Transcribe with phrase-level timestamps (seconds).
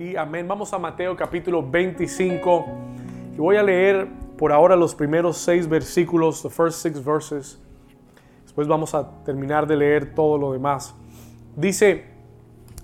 [0.00, 0.48] y amén.
[0.48, 2.66] Vamos a Mateo capítulo 25
[3.34, 7.60] y voy a leer por ahora los primeros seis versículos, the first six verses.
[8.42, 10.94] Después vamos a terminar de leer todo lo demás.
[11.54, 12.06] Dice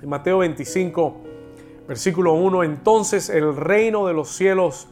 [0.03, 1.17] en Mateo 25,
[1.89, 4.87] versículo 1, entonces el reino de los cielos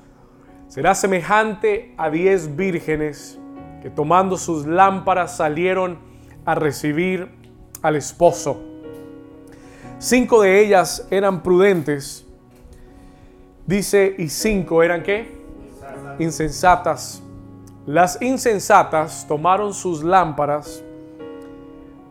[0.69, 3.39] será semejante a diez vírgenes
[3.83, 5.99] que tomando sus lámparas salieron
[6.47, 7.29] a recibir
[7.83, 8.74] al esposo.
[10.05, 12.27] Cinco de ellas eran prudentes,
[13.67, 15.35] dice, y cinco eran qué?
[16.19, 17.23] Insensatas.
[17.87, 20.85] Las insensatas tomaron sus lámparas,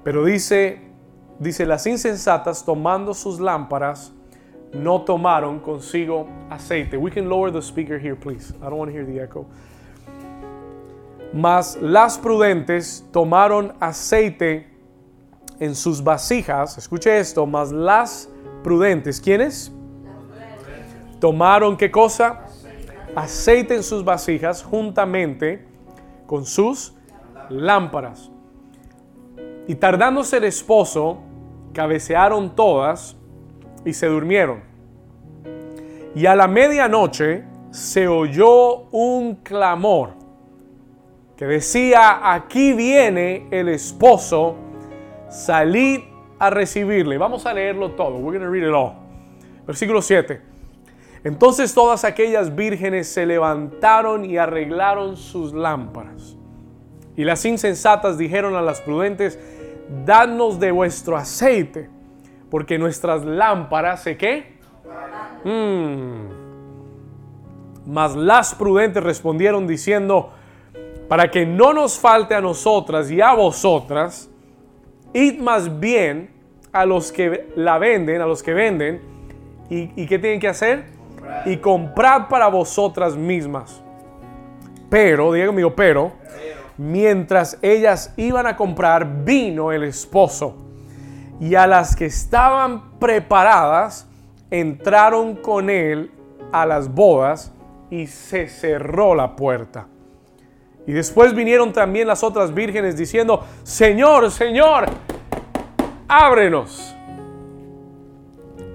[0.04, 0.82] pero dice,
[1.38, 4.12] dice, las insensatas tomando sus lámparas,
[4.74, 6.98] no tomaron consigo aceite.
[6.98, 8.56] We can lower the speaker here, please.
[8.56, 9.46] I don't want to hear the echo.
[11.32, 14.73] Mas las prudentes tomaron aceite
[15.64, 16.78] en sus vasijas.
[16.78, 18.30] Escuche esto, mas las
[18.64, 19.72] prudentes, ¿quiénes?
[21.20, 22.42] Tomaron qué cosa?
[23.16, 25.66] Aceite en sus vasijas juntamente
[26.28, 26.94] con sus
[27.50, 28.30] lámparas.
[29.68, 31.20] Y tardándose el esposo,
[31.74, 33.16] cabecearon todas
[33.86, 34.62] y se durmieron.
[36.14, 40.12] Y a la medianoche se oyó un clamor
[41.38, 44.56] que decía, aquí viene el esposo,
[45.34, 46.02] salid
[46.40, 47.18] a recibirle.
[47.18, 48.18] Vamos a leerlo todo.
[48.18, 48.96] We're going to read it all.
[49.66, 50.42] Versículo 7.
[51.24, 56.36] Entonces todas aquellas vírgenes se levantaron y arreglaron sus lámparas.
[57.16, 59.40] Y las insensatas dijeron a las prudentes,
[60.06, 61.90] danos de vuestro aceite
[62.50, 64.60] porque nuestras lámparas se qué?
[65.44, 66.28] Mm.
[67.86, 70.32] Mas las prudentes respondieron diciendo,
[71.08, 74.30] para que no nos falte a nosotras y a vosotras,
[75.14, 76.30] id más bien
[76.72, 79.02] a los que la venden, a los que venden,
[79.70, 80.86] y, y ¿qué tienen que hacer?
[81.46, 83.82] Y comprad para vosotras mismas.
[84.90, 86.12] Pero, diga conmigo, pero,
[86.78, 90.58] mientras ellas iban a comprar, vino el esposo
[91.40, 94.08] y a las que estaban preparadas
[94.50, 96.12] entraron con él
[96.52, 97.52] a las bodas
[97.90, 99.88] y se cerró la puerta.
[100.86, 104.86] Y después vinieron también las otras vírgenes diciendo, Señor, Señor,
[106.08, 106.96] ábrenos.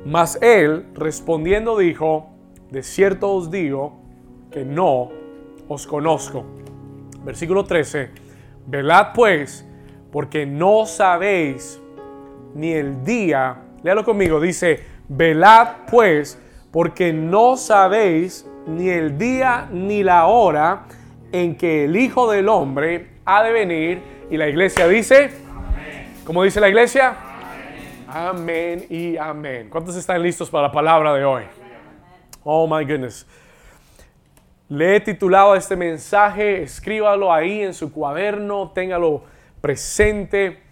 [0.05, 2.31] Mas él respondiendo dijo,
[2.71, 4.01] de cierto os digo
[4.51, 5.11] que no
[5.69, 6.45] os conozco.
[7.25, 8.11] Versículo 13,
[8.67, 9.67] velad pues,
[10.11, 11.81] porque no sabéis
[12.55, 16.39] ni el día, léalo conmigo, dice, velad pues,
[16.71, 20.87] porque no sabéis ni el día ni la hora
[21.33, 24.03] en que el Hijo del Hombre ha de venir.
[24.31, 25.31] Y la iglesia dice,
[26.29, 27.17] ¿cómo dice la iglesia?
[28.07, 28.85] Amén.
[28.91, 29.71] y amén.
[29.71, 31.45] ¿Cuántos están listos para la palabra de hoy?
[32.45, 33.27] Oh my goodness.
[34.69, 39.25] Le he titulado este mensaje, escríbalo ahí en su cuaderno, téngalo
[39.63, 40.69] presente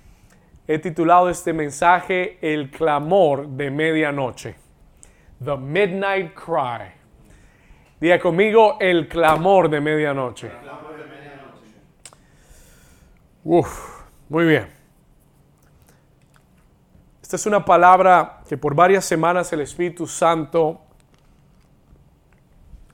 [0.68, 4.56] he titulado este mensaje El clamor de medianoche.
[5.42, 6.92] The Midnight Cry.
[8.00, 10.50] Diga conmigo el clamor de medianoche.
[13.44, 14.75] Uf, muy bien.
[17.26, 20.80] Esta es una palabra que por varias semanas el Espíritu Santo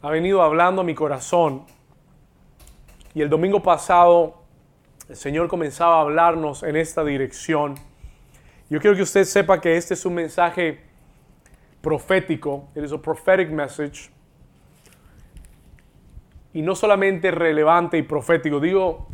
[0.00, 1.66] ha venido hablando a mi corazón.
[3.12, 4.42] Y el domingo pasado
[5.10, 7.74] el Señor comenzaba a hablarnos en esta dirección.
[8.70, 10.80] Yo quiero que usted sepa que este es un mensaje
[11.82, 12.70] profético.
[12.74, 14.10] It is a prophetic message.
[16.54, 18.60] Y no solamente relevante y profético.
[18.60, 19.08] Digo,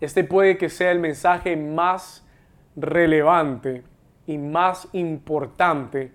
[0.00, 2.26] este puede que sea el mensaje más
[2.74, 3.84] relevante
[4.26, 6.12] y más importante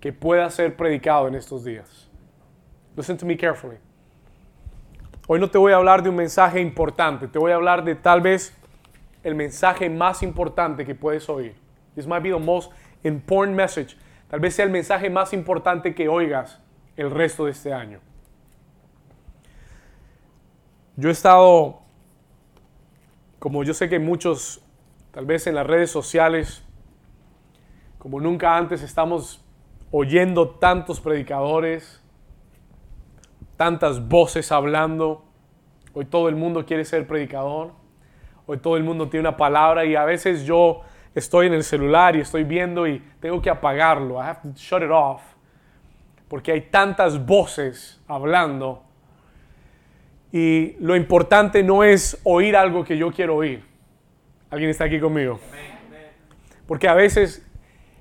[0.00, 2.10] que pueda ser predicado en estos días.
[2.96, 3.78] Listen to me carefully.
[5.28, 7.94] Hoy no te voy a hablar de un mensaje importante, te voy a hablar de
[7.96, 8.56] tal vez
[9.24, 11.56] el mensaje más importante que puedes oír.
[11.94, 12.72] This might be the most
[13.02, 13.96] important message.
[14.28, 16.60] Tal vez sea el mensaje más importante que oigas
[16.96, 18.00] el resto de este año.
[20.96, 21.82] Yo he estado,
[23.38, 24.62] como yo sé que muchos,
[25.10, 26.65] tal vez en las redes sociales,
[28.06, 29.44] como nunca antes estamos
[29.90, 32.00] oyendo tantos predicadores,
[33.56, 35.24] tantas voces hablando.
[35.92, 37.72] Hoy todo el mundo quiere ser predicador.
[38.46, 40.82] Hoy todo el mundo tiene una palabra y a veces yo
[41.16, 44.22] estoy en el celular y estoy viendo y tengo que apagarlo.
[44.22, 45.22] I have to shut it off.
[46.28, 48.84] Porque hay tantas voces hablando.
[50.30, 53.64] Y lo importante no es oír algo que yo quiero oír.
[54.48, 55.40] ¿Alguien está aquí conmigo?
[56.68, 57.45] Porque a veces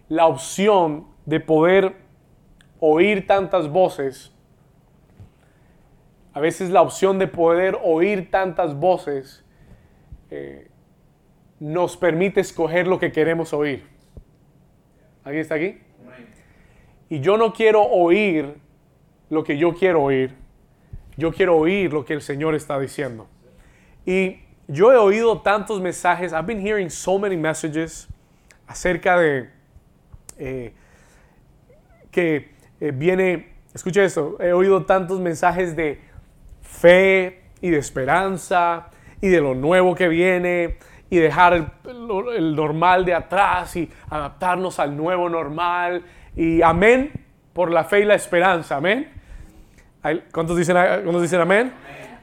[0.10, 1.96] la opción de poder
[2.80, 4.31] oír tantas voces,
[6.34, 9.44] a veces la opción de poder oír tantas voces
[10.30, 10.69] eh,
[11.60, 13.88] nos permite escoger lo que queremos oír.
[15.24, 15.80] ¿Alguien está aquí?
[17.10, 18.57] Y yo no quiero oír
[19.30, 20.36] lo que yo quiero oír.
[21.18, 23.28] Yo quiero oír lo que el Señor está diciendo.
[24.06, 26.34] Y yo he oído tantos mensajes.
[26.34, 28.07] I've been hearing so many messages
[28.68, 29.55] acerca de
[30.37, 30.73] eh,
[32.11, 35.99] que eh, viene, escucha esto, he oído tantos mensajes de
[36.61, 38.87] fe y de esperanza
[39.21, 40.77] y de lo nuevo que viene
[41.09, 46.03] y dejar el, normal de atrás y adaptarnos al nuevo normal.
[46.35, 47.11] Y amén
[47.53, 49.09] por la fe y la esperanza, amén.
[50.31, 51.71] ¿Cuántos dicen, ¿cuántos dicen amén?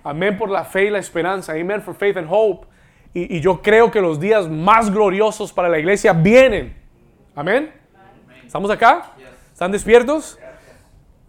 [0.04, 0.36] amén?
[0.36, 2.66] por la fe y la esperanza, amén for faith and hope.
[3.14, 6.76] Y, y yo creo que los días más gloriosos para la iglesia vienen.
[7.34, 7.81] Amén.
[8.52, 9.12] ¿Estamos acá?
[9.50, 10.38] ¿Están despiertos?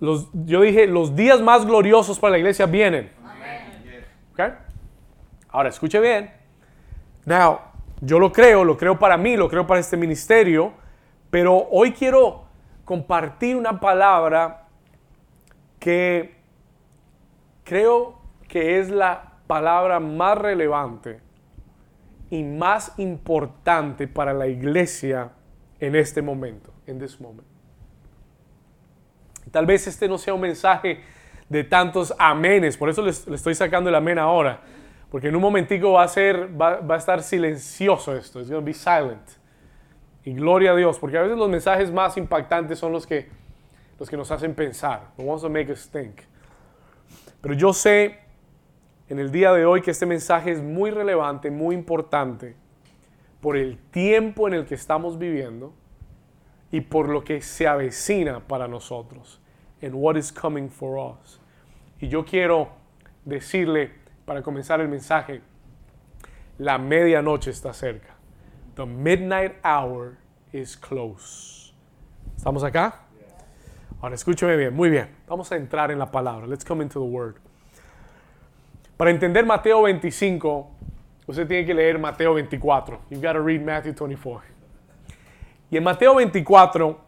[0.02, 3.14] Los, yo dije, los días más gloriosos para la iglesia vienen.
[4.34, 4.50] Okay?
[5.48, 6.30] Ahora, escuche bien.
[7.24, 7.60] Now,
[8.02, 10.74] yo lo creo, lo creo para mí, lo creo para este ministerio,
[11.30, 12.44] pero hoy quiero
[12.84, 14.68] compartir una palabra
[15.80, 16.36] que
[17.64, 18.20] creo
[18.50, 21.22] que es la palabra más relevante
[22.30, 25.32] y más importante para la iglesia
[25.84, 27.46] en este momento, en this moment.
[29.52, 31.02] Tal vez este no sea un mensaje
[31.50, 34.62] de tantos amenes, por eso le estoy sacando el amén ahora,
[35.12, 38.66] porque en un momentico va a ser, va, a estar silencioso esto, es going to
[38.66, 39.30] be silent.
[40.24, 43.30] Y gloria a Dios, porque a veces los mensajes más impactantes son los que,
[44.00, 46.22] los que nos hacen pensar, the ones to make us think.
[47.42, 48.20] Pero yo sé
[49.10, 52.56] en el día de hoy que este mensaje es muy relevante, muy importante,
[53.44, 55.74] por el tiempo en el que estamos viviendo
[56.72, 59.42] y por lo que se avecina para nosotros.
[59.82, 61.42] And what is coming for us.
[62.00, 62.70] Y yo quiero
[63.26, 63.92] decirle,
[64.26, 65.42] para comenzar el mensaje,
[66.58, 68.16] la medianoche está cerca.
[68.76, 70.16] The midnight hour
[70.54, 71.74] is close.
[72.38, 73.02] ¿Estamos acá?
[74.02, 75.10] Ahora escúcheme bien, muy bien.
[75.28, 76.48] Vamos a entrar en la palabra.
[76.48, 77.36] Let's come into the word.
[78.96, 80.73] Para entender Mateo 25,
[81.34, 83.00] usted tiene que leer Mateo 24.
[83.10, 84.42] You've got to read Matthew 24.
[85.70, 87.00] Y en Mateo 24,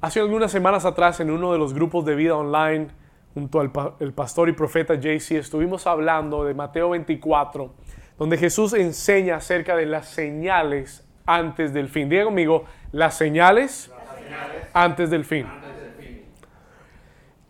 [0.00, 2.88] hace algunas semanas atrás en uno de los grupos de vida online,
[3.34, 7.74] junto al el pastor y profeta JC, estuvimos hablando de Mateo 24,
[8.18, 12.08] donde Jesús enseña acerca de las señales antes del fin.
[12.08, 13.92] Diga conmigo, las señales,
[14.72, 15.46] antes, del fin.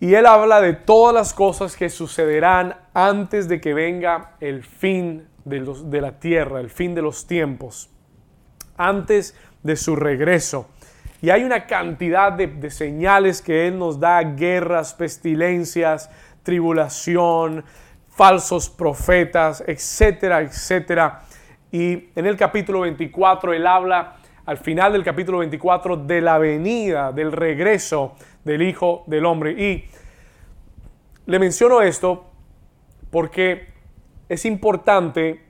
[0.00, 5.26] Y él habla de todas las cosas que sucederán antes de que venga el fin
[5.44, 7.90] de, de la tierra, el fin de los tiempos
[8.78, 10.68] antes de su regreso.
[11.20, 16.10] Y hay una cantidad de, señales que Él nos da, guerras, pestilencias,
[16.44, 17.64] tribulación,
[18.08, 21.22] falsos profetas, etcétera, etcétera.
[21.72, 24.14] Y en el capítulo 24 Él habla,
[24.46, 28.14] al final del capítulo 24, de la venida, del regreso
[28.48, 29.52] del Hijo del Hombre.
[29.52, 29.84] Y
[31.26, 32.24] le menciono esto
[33.10, 33.68] porque
[34.28, 35.42] es importante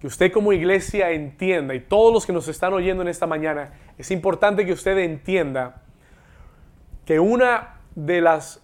[0.00, 3.72] que usted como iglesia entienda, y todos los que nos están oyendo en esta mañana,
[3.98, 5.82] es importante que usted entienda
[7.04, 8.62] que una de las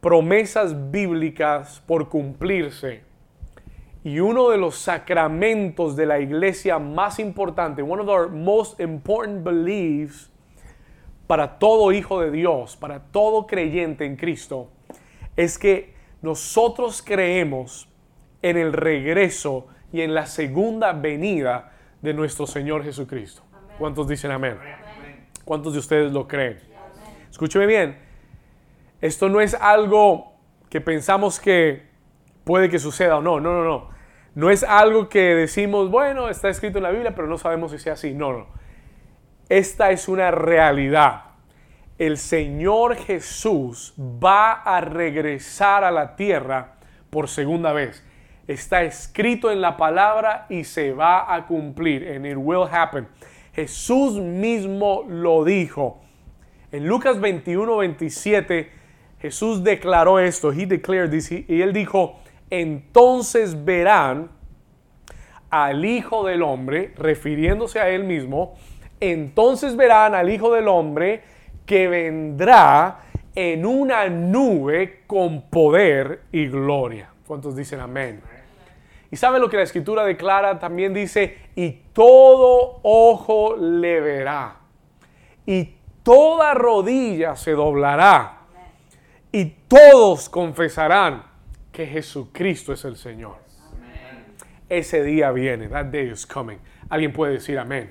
[0.00, 3.02] promesas bíblicas por cumplirse
[4.04, 9.42] y uno de los sacramentos de la iglesia más importante, one of our most important
[9.42, 10.30] beliefs
[11.26, 14.70] para todo hijo de Dios, para todo creyente en Cristo,
[15.36, 17.88] es que nosotros creemos
[18.42, 23.42] en el regreso y en la segunda venida de nuestro Señor Jesucristo.
[23.78, 24.56] ¿Cuántos dicen amén?
[25.44, 26.58] ¿Cuántos de ustedes lo creen?
[27.30, 27.98] Escúcheme bien,
[29.00, 30.32] esto no es algo
[30.70, 31.86] que pensamos que
[32.44, 33.96] puede que suceda o no, no, no, no.
[34.34, 37.78] No es algo que decimos, bueno, está escrito en la Biblia, pero no sabemos si
[37.78, 38.12] sea así.
[38.12, 38.46] No, no.
[39.48, 41.22] Esta es una realidad.
[41.98, 46.74] El Señor Jesús va a regresar a la tierra
[47.10, 48.02] por segunda vez
[48.46, 52.08] está escrito en la palabra y se va a cumplir.
[52.08, 53.08] And it will happen.
[53.54, 56.02] Jesús mismo lo dijo.
[56.72, 58.70] En Lucas 21, 27,
[59.20, 60.52] Jesús declaró esto.
[60.52, 61.30] He declared this.
[61.30, 64.30] Y él dijo, entonces verán
[65.50, 68.56] al Hijo del Hombre, refiriéndose a él mismo,
[69.00, 71.22] entonces verán al Hijo del Hombre
[71.64, 73.00] que vendrá
[73.34, 77.10] en una nube con poder y gloria.
[77.26, 78.22] ¿Cuántos dicen amén?
[79.10, 84.56] Y sabe lo que la escritura declara, también dice, y todo ojo le verá.
[85.44, 88.36] Y toda rodilla se doblará
[89.32, 91.24] y todos confesarán
[91.72, 93.36] que Jesucristo es el Señor.
[94.68, 95.68] Ese día viene.
[95.68, 96.58] That day is coming.
[96.88, 97.90] Alguien puede decir amén.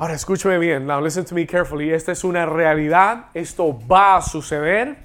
[0.00, 0.86] Ahora escúchame bien.
[0.86, 1.92] Now listen to me carefully.
[1.92, 3.26] Esta es una realidad.
[3.34, 4.96] Esto va a suceder.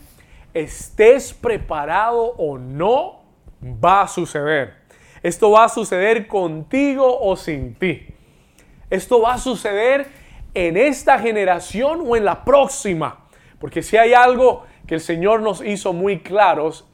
[0.54, 3.22] Estés preparado o no,
[3.62, 4.75] va a suceder.
[5.22, 8.08] Esto va a suceder contigo o sin ti.
[8.90, 10.08] Esto va a suceder
[10.54, 13.25] en esta generación o en la próxima.
[13.60, 16.88] Porque si hay algo que el Señor nos hizo muy claros,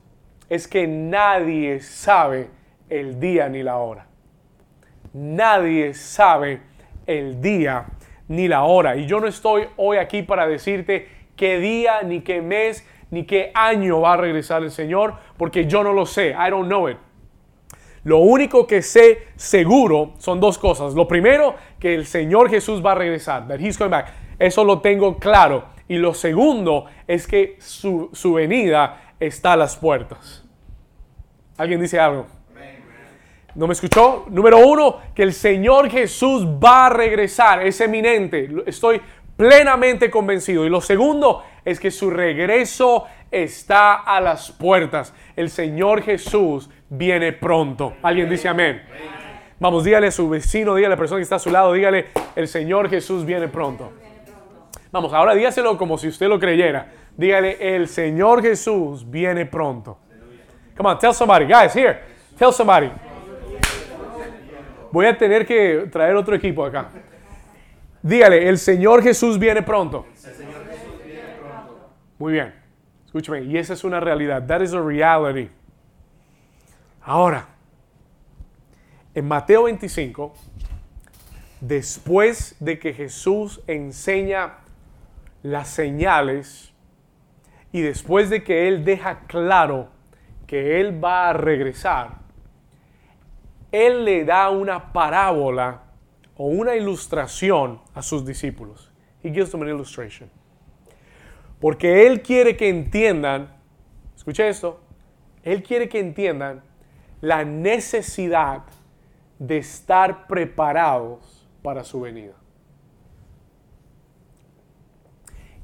[0.49, 2.49] es que nadie sabe
[2.89, 4.07] el día ni la hora.
[5.13, 6.70] Nadie sabe
[7.19, 7.85] el día
[8.27, 8.95] ni la hora.
[8.95, 13.51] Y yo no estoy hoy aquí para decirte qué día, ni qué mes, ni qué
[13.53, 16.29] año va a regresar el Señor, porque yo no lo sé.
[16.29, 16.97] I don't know it.
[18.03, 20.95] Lo único que sé seguro son dos cosas.
[20.95, 23.47] Lo primero, que el Señor Jesús va a regresar.
[23.47, 24.13] That he's coming back.
[24.39, 25.65] Eso lo tengo claro.
[25.87, 30.47] Y lo segundo es que su, su venida está a las puertas.
[31.57, 32.25] ¿Alguien dice algo?
[33.55, 34.25] ¿No me escuchó?
[34.29, 39.01] Número uno, que el Señor Jesús va a regresar, es eminente, estoy
[39.35, 40.65] plenamente convencido.
[40.65, 45.13] Y lo segundo es que su regreso está a las puertas.
[45.35, 47.93] El Señor Jesús viene pronto.
[48.03, 48.83] ¿Alguien dice amén?
[49.59, 52.07] Vamos, dígale a su vecino, dígale a la persona que está a su lado, dígale,
[52.35, 53.91] el Señor Jesús viene pronto.
[54.91, 56.91] Vamos, ahora dígaselo como si usted lo creyera.
[57.15, 59.97] Dígale, el Señor Jesús viene pronto.
[60.75, 61.99] Come on, tell somebody, guys, here.
[62.37, 62.89] Tell somebody.
[64.91, 66.89] Voy a tener que traer otro equipo acá.
[68.01, 70.05] Dígale, el Señor Jesús viene pronto.
[72.17, 72.53] Muy bien.
[73.05, 74.45] Escúchame, y esa es una realidad.
[74.45, 75.49] That is a reality.
[77.01, 77.47] Ahora,
[79.13, 80.33] en Mateo 25,
[81.59, 84.59] después de que Jesús enseña
[85.43, 86.73] las señales
[87.71, 89.89] y después de que Él deja claro
[90.47, 92.20] que Él va a regresar,
[93.71, 95.83] él le da una parábola
[96.35, 98.91] o una ilustración a sus discípulos.
[99.23, 100.29] He gives them an illustration.
[101.59, 103.49] Porque Él quiere que entiendan,
[104.15, 104.79] escuche esto,
[105.43, 106.63] Él quiere que entiendan
[107.21, 108.63] la necesidad
[109.37, 112.33] de estar preparados para su venida.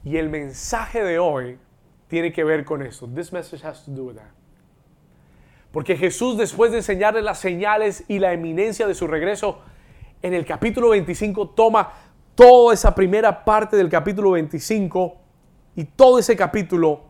[0.03, 1.59] Y el mensaje de hoy
[2.07, 3.07] tiene que ver con eso.
[3.07, 4.37] This message has to do with that.
[5.77, 9.60] Porque Jesús, después de enseñarle las señales y la eminencia de su regreso,
[10.24, 11.93] en el capítulo 25 toma
[12.34, 15.15] toda esa primera parte del capítulo 25
[15.75, 17.01] y todo ese capítulo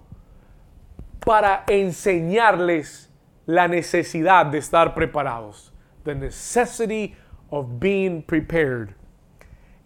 [1.26, 3.10] para enseñarles
[3.46, 5.74] la necesidad de estar preparados.
[6.04, 7.16] The necessity
[7.50, 8.90] of being prepared.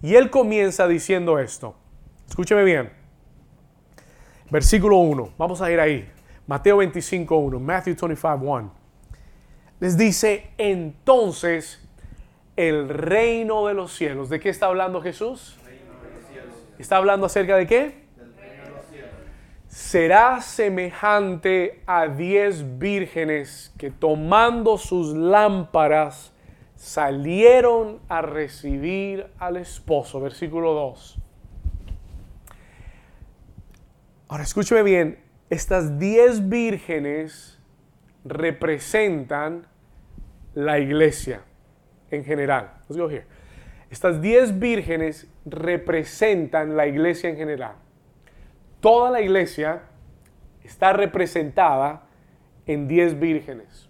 [0.01, 1.75] Y él comienza diciendo esto.
[2.27, 2.91] Escúcheme bien.
[4.49, 5.33] Versículo 1.
[5.37, 6.11] Vamos a ir ahí.
[6.47, 8.71] Mateo 25, 1, Matthew 25, 1.
[9.79, 11.87] Les dice, entonces
[12.55, 14.29] el reino de los cielos.
[14.29, 15.57] ¿De qué está hablando Jesús?
[16.77, 18.01] ¿Está hablando acerca de qué?
[19.67, 26.33] Será semejante a diez vírgenes que tomando sus lámparas
[26.75, 30.19] salieron a recibir al esposo.
[30.19, 31.17] Versículo 2.
[34.27, 35.19] Ahora escúcheme bien,
[35.51, 37.59] estas diez vírgenes
[38.23, 39.67] representan
[40.55, 41.41] la iglesia
[42.09, 42.71] en general.
[42.87, 43.25] Let's go here.
[43.89, 47.75] Estas diez vírgenes representan la iglesia en general.
[48.79, 49.83] Toda la iglesia
[50.63, 52.03] está representada
[52.65, 53.89] en diez vírgenes.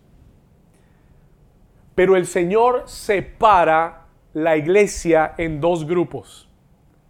[1.94, 6.50] Pero el Señor separa la iglesia en dos grupos.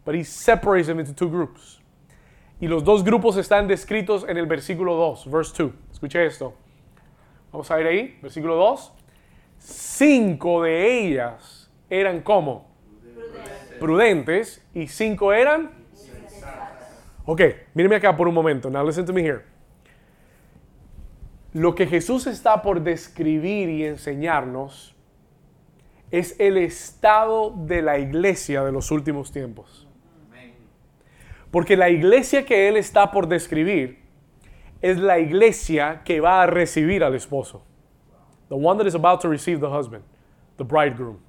[0.03, 1.81] But he separates them into two groups.
[2.62, 5.72] Y los dos grupos están descritos en el versículo 2, verse 2.
[5.91, 6.53] Escuche esto.
[7.51, 8.94] Vamos a ver ahí, versículo 2.
[9.58, 15.82] Cinco de ellas eran como prudentes, prudentes y cinco eran
[17.25, 17.41] Ok,
[17.75, 18.70] míreme acá por un momento.
[18.70, 19.41] Now listen to me here.
[21.53, 24.96] Lo que Jesús está por describir y enseñarnos
[26.10, 29.81] es el estado de la iglesia de los últimos tiempos.
[31.51, 34.00] Porque la iglesia que él está por describir
[34.81, 37.63] es la iglesia que va a recibir al esposo.
[38.50, 40.03] The one that is about to receive the husband,
[40.58, 41.20] the bridegroom.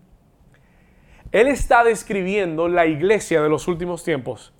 [1.32, 4.52] Él está describiendo la iglesia de los últimos tiempos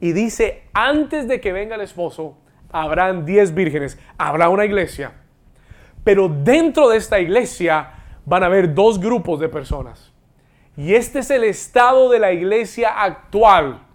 [0.00, 2.36] y dice, antes de que venga el esposo,
[2.70, 5.12] habrán diez vírgenes, habrá una iglesia.
[6.04, 7.90] Pero dentro de esta iglesia
[8.24, 10.12] van a haber dos grupos de personas.
[10.76, 13.85] Y este es el estado de la iglesia actual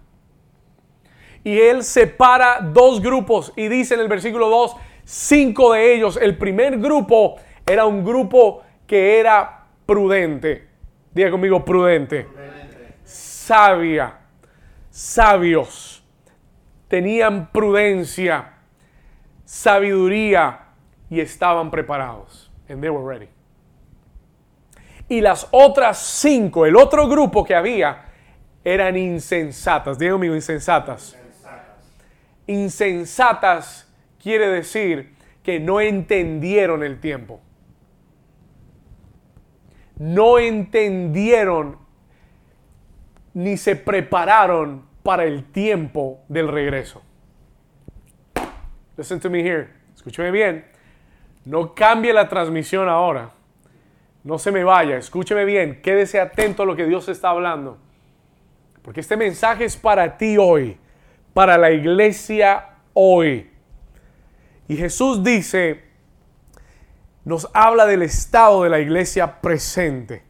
[1.44, 6.18] Y él separa dos grupos y dice en el versículo 2, cinco de ellos.
[6.20, 10.68] El primer grupo era un grupo que era prudente.
[11.12, 12.26] Diga conmigo, prudente.
[13.04, 14.18] Sabia.
[14.90, 16.04] Sabios.
[16.88, 18.52] Tenían prudencia,
[19.44, 20.66] sabiduría
[21.08, 22.52] y estaban preparados.
[22.68, 23.28] And they were ready.
[25.08, 28.04] Y las otras cinco, el otro grupo que había,
[28.62, 29.98] eran insensatas.
[29.98, 31.16] Diga conmigo, insensatas.
[32.46, 37.40] Insensatas quiere decir que no entendieron el tiempo.
[39.98, 41.78] No entendieron
[43.34, 47.02] ni se prepararon para el tiempo del regreso.
[48.96, 49.68] Listen to me here.
[49.94, 50.64] Escúcheme bien.
[51.44, 53.30] No cambie la transmisión ahora.
[54.22, 54.96] No se me vaya.
[54.96, 55.80] Escúcheme bien.
[55.82, 57.78] Quédese atento a lo que Dios está hablando.
[58.82, 60.76] Porque este mensaje es para ti hoy.
[61.34, 63.50] Para la iglesia hoy.
[64.68, 65.82] Y Jesús dice,
[67.24, 70.22] nos habla del estado de la iglesia presente.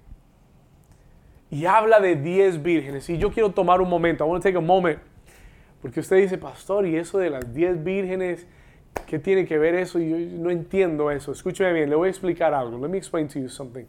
[1.50, 3.08] Y habla de 10 vírgenes.
[3.10, 4.98] Y yo quiero tomar un momento, I want to take a moment.
[5.80, 8.46] Porque usted dice, pastor, y eso de las 10 vírgenes,
[9.06, 9.98] ¿qué tiene que ver eso?
[9.98, 11.32] Y yo no entiendo eso.
[11.32, 12.78] Escúcheme bien, le voy a explicar algo.
[12.78, 13.84] Let me explain to you something.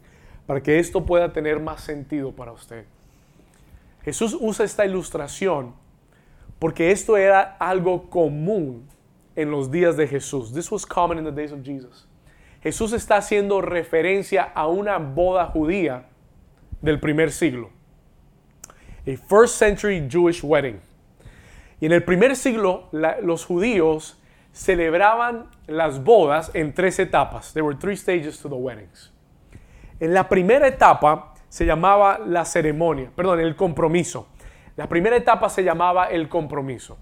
[0.46, 2.84] Para que esto pueda tener más sentido para usted.
[4.02, 5.72] Jesús usa esta ilustración
[6.64, 8.88] porque esto era algo común
[9.36, 10.50] en los días de Jesús.
[10.50, 12.08] This was common in the days of Jesus.
[12.62, 16.06] Jesús está haciendo referencia a una boda judía
[16.80, 17.68] del primer siglo.
[19.06, 20.80] A first century Jewish wedding.
[21.82, 24.18] Y en el primer siglo los judíos
[24.54, 27.52] celebraban las bodas en tres etapas.
[27.52, 29.12] There were three stages to the weddings.
[30.00, 34.28] En la primera etapa se llamaba la ceremonia, perdón, el compromiso.
[34.76, 36.98] La primera etapa se llamaba el compromiso.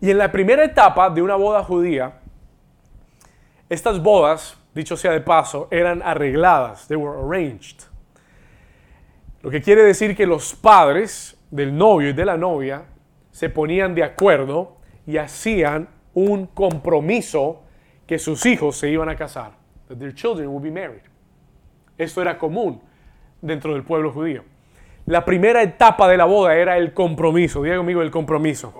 [0.00, 2.20] Y en la primera etapa de una boda judía,
[3.68, 7.84] estas bodas, dicho sea de paso, eran arregladas, they were arranged.
[9.42, 12.84] Lo que quiere decir que los padres del novio y de la novia
[13.30, 14.76] se ponían de acuerdo
[15.06, 17.62] y hacían un compromiso
[18.06, 19.52] que sus hijos se iban a casar.
[19.88, 21.02] That their children would be married.
[21.96, 22.82] Esto era común
[23.40, 24.44] dentro del pueblo judío.
[25.06, 27.62] La primera etapa de la boda era el compromiso.
[27.62, 28.72] Diga conmigo el compromiso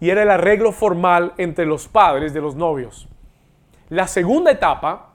[0.00, 3.08] y era el arreglo formal entre los padres de los novios.
[3.88, 5.14] La segunda etapa,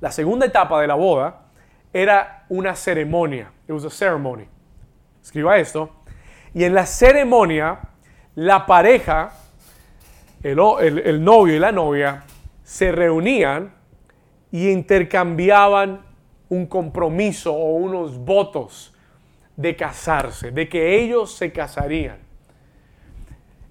[0.00, 1.46] la segunda etapa de la boda
[1.92, 3.50] era una ceremonia.
[3.66, 4.44] It was a ceremony.
[5.20, 5.90] Escriba esto.
[6.54, 7.80] Y en la ceremonia,
[8.36, 9.32] la pareja,
[10.42, 10.58] el,
[11.04, 12.22] el novio y la novia,
[12.62, 13.74] se reunían
[14.52, 16.02] y intercambiaban
[16.48, 18.95] un compromiso o unos votos
[19.56, 22.26] de casarse, de que ellos se casarían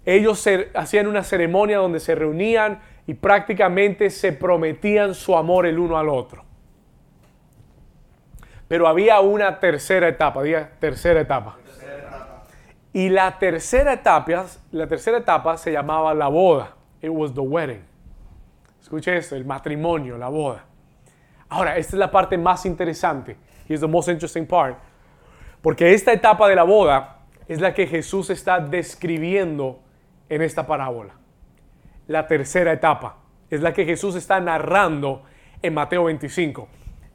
[0.05, 5.97] ellos hacían una ceremonia donde se reunían y prácticamente se prometían su amor el uno
[5.97, 6.43] al otro.
[8.67, 11.57] Pero había una tercera etapa, diga tercera etapa.
[12.93, 16.75] Y la tercera etapa, la tercera etapa se llamaba la boda.
[17.01, 17.83] It was the wedding.
[18.81, 20.63] Escuche esto, el matrimonio, la boda.
[21.49, 23.35] Ahora, esta es la parte más interesante.
[23.67, 24.77] Here's the most interesting part.
[25.65, 29.81] Porque esta etapa de la boda es la que Jesús está describiendo
[30.29, 31.15] en esta parábola.
[32.05, 33.17] La tercera etapa
[33.49, 35.23] es la que Jesús está narrando
[35.63, 36.67] en Mateo 25.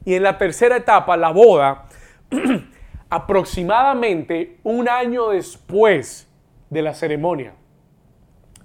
[0.03, 1.85] Y en la tercera etapa, la boda,
[3.09, 6.29] aproximadamente un año después
[6.69, 7.53] de la ceremonia.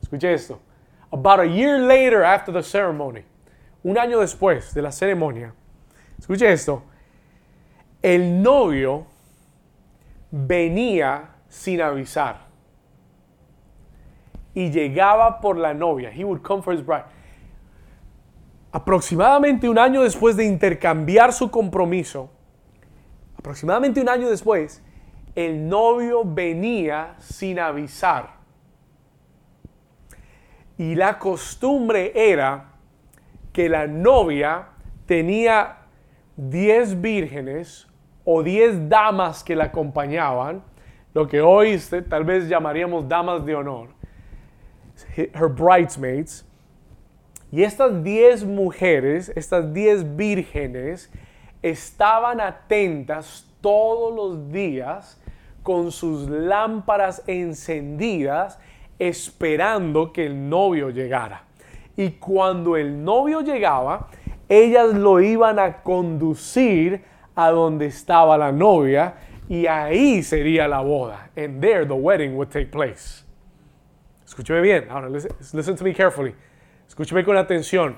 [0.03, 0.61] Escuche esto.
[1.13, 3.23] About a year later after the ceremony.
[3.85, 5.55] Un año después de la ceremonia.
[6.19, 6.83] Escuche esto.
[8.03, 9.07] El novio
[10.31, 12.47] venía sin avisar
[14.57, 16.11] y llegaba por la novia.
[16.11, 17.05] He would come for his bride.
[18.73, 22.31] Aproximadamente un año después de intercambiar su compromiso,
[23.39, 24.83] aproximadamente un año después,
[25.35, 28.37] el novio venía sin avisar.
[30.79, 32.73] Y la costumbre era
[33.53, 34.69] que la novia
[35.05, 35.79] tenía
[36.37, 37.87] 10 vírgenes
[38.27, 40.63] o 10 damas que la acompañaban,
[41.15, 43.97] lo que hoy tal vez llamaríamos damas de honor
[45.17, 46.45] her bridesmaids.
[47.53, 51.11] Y estas diez mujeres, estas diez vírgenes,
[51.63, 55.21] estaban atentas todos los días
[55.63, 58.59] con sus lámparas encendidas,
[58.99, 61.45] esperando que el novio llegara.
[61.97, 64.09] Y cuando el novio llegaba,
[64.49, 67.03] ellas lo iban a conducir
[67.37, 69.15] a donde estaba la novia
[69.49, 71.31] y ahí sería la boda.
[71.37, 73.25] And there the wedding would take place.
[74.27, 74.91] Escúcheme bien.
[74.91, 76.35] Ahora, listen, listen to me carefully.
[76.89, 77.97] Escúcheme con atención.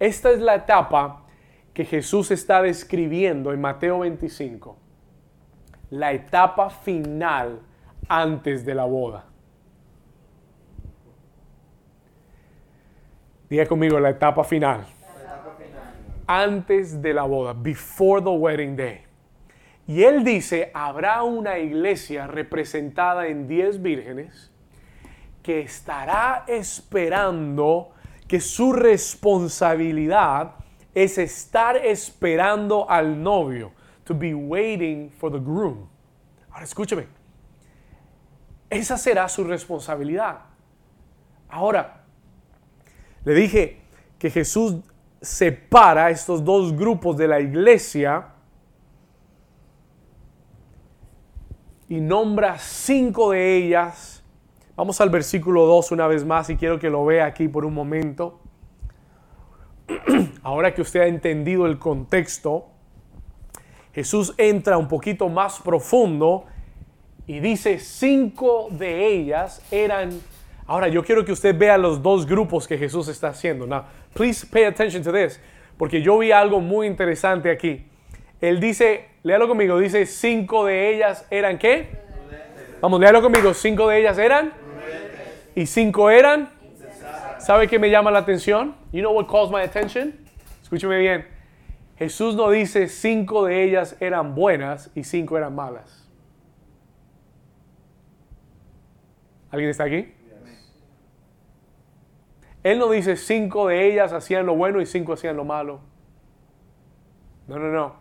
[0.00, 1.22] Esta es la etapa
[1.72, 4.76] que Jesús está describiendo en Mateo 25.
[5.90, 7.60] La etapa final
[8.08, 9.26] antes de la boda.
[13.48, 14.86] Diga conmigo la etapa final.
[16.32, 19.02] Antes de la boda, before the wedding day.
[19.88, 24.52] Y él dice, habrá una iglesia representada en 10 vírgenes
[25.42, 27.90] que estará esperando
[28.28, 30.52] que su responsabilidad
[30.94, 33.72] es estar esperando al novio,
[34.04, 35.88] to be waiting for the groom.
[36.52, 37.08] Ahora escúcheme,
[38.68, 40.42] esa será su responsabilidad.
[41.48, 42.04] Ahora,
[43.24, 43.80] le dije
[44.20, 44.76] que Jesús
[45.20, 48.28] separa estos dos grupos de la iglesia
[51.88, 54.22] y nombra cinco de ellas.
[54.76, 57.74] Vamos al versículo 2 una vez más y quiero que lo vea aquí por un
[57.74, 58.40] momento.
[60.42, 62.68] Ahora que usted ha entendido el contexto,
[63.92, 66.44] Jesús entra un poquito más profundo
[67.26, 70.10] y dice cinco de ellas eran
[70.70, 73.66] Ahora yo quiero que usted vea los dos grupos que Jesús está haciendo.
[73.66, 75.40] Now, please pay attention to this,
[75.76, 77.88] porque yo vi algo muy interesante aquí.
[78.40, 81.88] Él dice, léalo conmigo, dice cinco de ellas eran qué?
[82.80, 84.52] Vamos, léalo conmigo, cinco de ellas eran
[85.56, 86.50] y cinco eran.
[87.40, 88.76] ¿Sabe qué me llama la atención?
[88.92, 90.14] You know what calls my attention?
[90.62, 91.26] Escúcheme bien.
[91.98, 96.08] Jesús no dice cinco de ellas eran buenas y cinco eran malas.
[99.50, 100.19] ¿Alguien está aquí?
[102.62, 105.80] Él no dice cinco de ellas hacían lo bueno y cinco hacían lo malo.
[107.48, 107.96] No, no, no.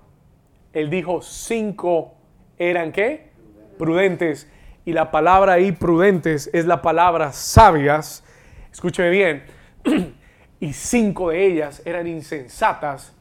[0.73, 2.15] Él dijo cinco
[2.57, 3.31] eran qué?
[3.77, 4.51] Prudentes.
[4.85, 8.23] Y la palabra ahí prudentes es la palabra sabias.
[8.71, 9.43] Escúcheme bien.
[10.59, 13.15] y cinco de ellas eran insensatas.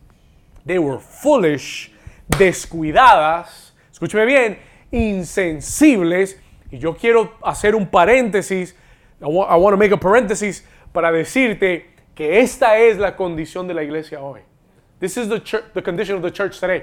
[0.67, 1.93] They were foolish,
[2.37, 3.75] descuidadas.
[3.91, 4.59] Escúcheme bien,
[4.91, 6.41] insensibles.
[6.71, 8.77] Y yo quiero hacer un paréntesis.
[9.21, 10.65] I want, to make a paréntesis
[10.99, 14.41] para decirte que esta es la condición de la iglesia hoy.
[14.99, 16.83] This is the, church, the condition of the church today.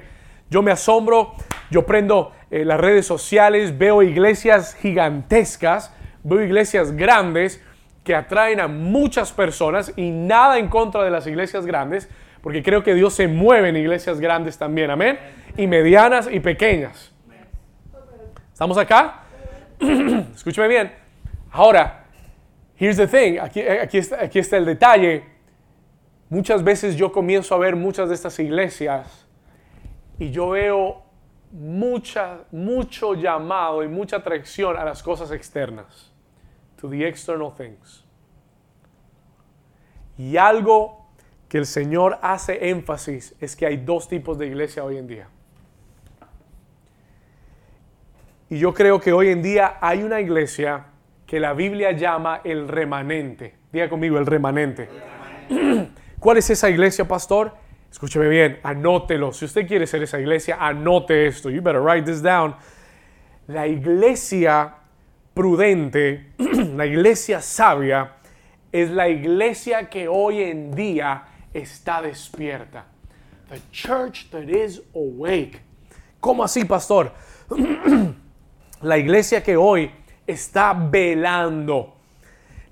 [0.50, 1.34] Yo me asombro,
[1.70, 7.62] yo prendo eh, las redes sociales, veo iglesias gigantescas, veo iglesias grandes
[8.06, 12.08] que atraen a muchas personas y nada en contra de las iglesias grandes,
[12.42, 15.20] porque creo que Dios se mueve en iglesias grandes también, amén,
[15.58, 17.12] y medianas y pequeñas.
[18.54, 19.24] ¿Estamos acá?
[20.34, 20.94] Escúcheme bien.
[21.52, 22.05] Ahora,
[22.78, 25.24] Here's the thing, aquí, eh, aquí, está, aquí está el detalle.
[26.30, 29.26] Muchas veces yo comienzo a ver muchas de estas iglesias
[30.20, 31.04] y yo veo
[31.52, 36.12] mucha, mucho llamado y mucha atracción a las cosas externas,
[36.76, 38.04] to the external things.
[40.18, 41.06] Y algo
[41.48, 45.30] que el Señor hace énfasis es que hay dos tipos de iglesia hoy en día.
[48.50, 50.86] Y yo creo que hoy en día hay una iglesia
[51.36, 53.56] que la Biblia llama el remanente.
[53.70, 54.88] Diga conmigo, el remanente.
[56.18, 57.54] ¿Cuál es esa iglesia, pastor?
[57.92, 59.34] Escúcheme bien, anótelo.
[59.34, 61.50] Si usted quiere ser esa iglesia, anote esto.
[61.50, 62.56] You better write this down.
[63.48, 64.76] La iglesia
[65.34, 68.14] prudente, la iglesia sabia,
[68.72, 72.86] es la iglesia que hoy en día está despierta.
[73.50, 75.60] The church that is awake.
[76.22, 77.12] ¿Cómo así, pastor?
[78.82, 79.92] la iglesia que hoy
[80.26, 81.96] está velando,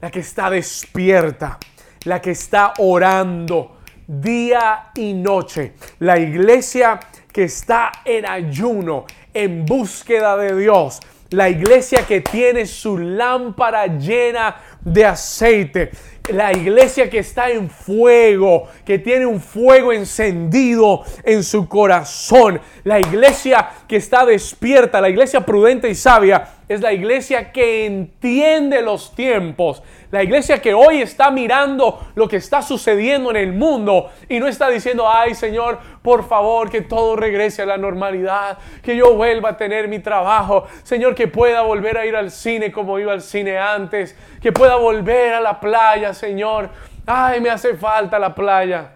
[0.01, 1.57] la que está despierta,
[2.05, 6.99] la que está orando día y noche, la iglesia
[7.31, 14.55] que está en ayuno, en búsqueda de Dios, la iglesia que tiene su lámpara llena
[14.81, 15.91] de aceite,
[16.29, 22.99] la iglesia que está en fuego, que tiene un fuego encendido en su corazón, la
[22.99, 29.13] iglesia que está despierta, la iglesia prudente y sabia, es la iglesia que entiende los
[29.15, 29.83] tiempos,
[30.13, 34.47] la iglesia que hoy está mirando lo que está sucediendo en el mundo y no
[34.47, 39.49] está diciendo, ay Señor, por favor, que todo regrese a la normalidad, que yo vuelva
[39.49, 43.23] a tener mi trabajo, Señor, que pueda volver a ir al cine como iba al
[43.23, 46.69] cine antes, que pueda volver a la playa, Señor.
[47.07, 48.91] Ay, me hace falta la playa.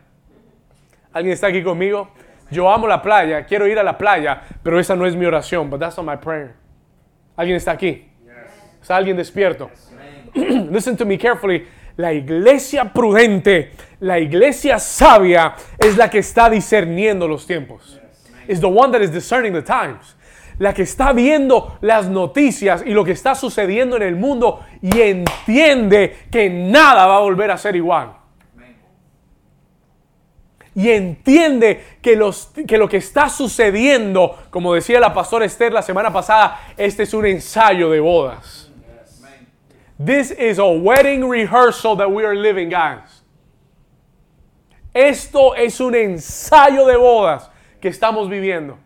[1.12, 2.12] ¿Alguien está aquí conmigo?
[2.52, 5.68] Yo amo la playa, quiero ir a la playa, pero esa no es mi oración,
[5.68, 6.54] but that's not my prayer.
[7.36, 8.08] ¿Alguien está aquí?
[8.80, 9.72] ¿Está alguien despierto?
[10.72, 11.66] Listen to me carefully.
[11.98, 13.72] La iglesia prudente,
[14.02, 18.00] la iglesia sabia es la que está discerniendo los tiempos.
[18.48, 20.16] Is the one that is discerning the times.
[20.60, 25.02] la que está viendo las noticias y lo que está sucediendo en el mundo y
[25.02, 28.14] entiende que nada va a volver a ser igual.
[30.74, 35.82] Y entiende que, los, que lo que está sucediendo, como decía la pastora Esther la
[35.82, 38.67] semana pasada, este es un ensayo de bodas.
[40.00, 43.24] This is a wedding rehearsal that we are living, guys.
[44.94, 47.50] Esto es un ensayo de bodas
[47.82, 48.78] que estamos viviendo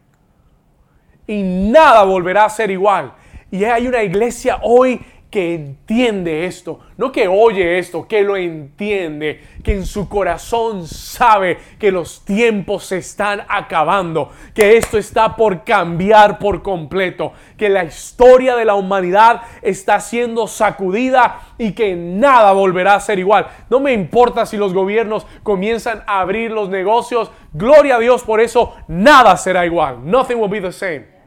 [1.27, 3.13] y nada volverá a ser igual.
[3.51, 9.41] Y hay una iglesia hoy que entiende esto, no que oye esto, que lo entiende,
[9.63, 15.63] que en su corazón sabe que los tiempos se están acabando, que esto está por
[15.63, 22.51] cambiar por completo, que la historia de la humanidad está siendo sacudida y que nada
[22.51, 23.47] volverá a ser igual.
[23.69, 28.41] No me importa si los gobiernos comienzan a abrir los negocios, gloria a Dios por
[28.41, 29.99] eso, nada será igual.
[30.03, 31.20] Nothing will be the same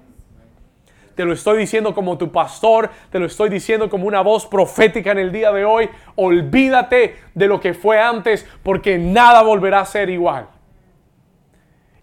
[1.14, 5.12] te lo estoy diciendo como tu pastor, te lo estoy diciendo como una voz profética
[5.12, 5.88] en el día de hoy.
[6.16, 10.48] Olvídate de lo que fue antes porque nada volverá a ser igual.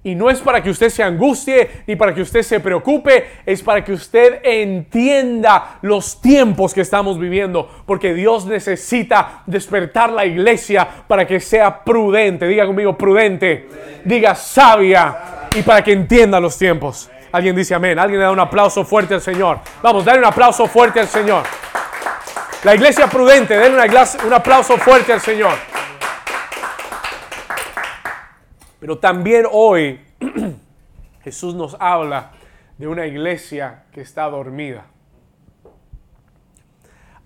[0.03, 3.61] Y no es para que usted se angustie ni para que usted se preocupe, es
[3.61, 10.87] para que usted entienda los tiempos que estamos viviendo, porque Dios necesita despertar la iglesia
[11.07, 13.69] para que sea prudente, diga conmigo prudente,
[14.03, 17.11] diga sabia y para que entienda los tiempos.
[17.31, 17.97] Alguien dice amén.
[17.97, 19.59] Alguien le da un aplauso fuerte al Señor.
[19.81, 21.43] Vamos, dale un aplauso fuerte al Señor.
[22.63, 23.81] La iglesia prudente, denle
[24.25, 25.53] un aplauso fuerte al Señor.
[28.79, 29.99] Pero también hoy
[31.23, 32.31] Jesús nos habla
[32.77, 34.85] de una iglesia que está dormida.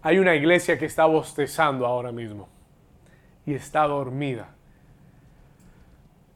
[0.02, 2.48] Hay una iglesia que está bostezando ahora mismo
[3.46, 4.50] y está dormida.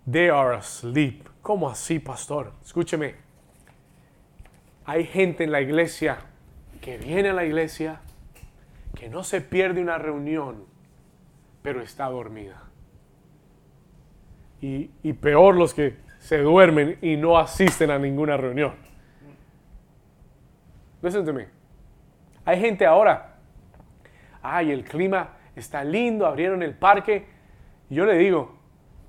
[0.10, 1.28] They are asleep.
[1.42, 2.52] ¿Cómo así, pastor?
[2.64, 3.29] Escúcheme.
[4.90, 6.18] Hay gente en la iglesia
[6.82, 8.02] que viene a la iglesia,
[8.96, 10.66] que no se pierde una reunión,
[11.62, 12.64] pero está dormida.
[14.62, 18.74] Y, peor los que se duermen y no asisten a ninguna reunión.
[21.04, 21.46] Listen to me.
[22.44, 23.36] Hay gente ahora,
[24.42, 27.28] ay, el clima está lindo, abrieron el parque.
[27.92, 28.58] yo le digo,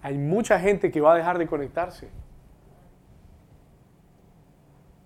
[0.02, 2.19] hay mucha gente que va a dejar de conectarse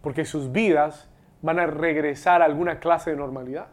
[0.04, 1.08] porque sus vidas
[1.40, 3.68] van a regresar a alguna clase de normalidad.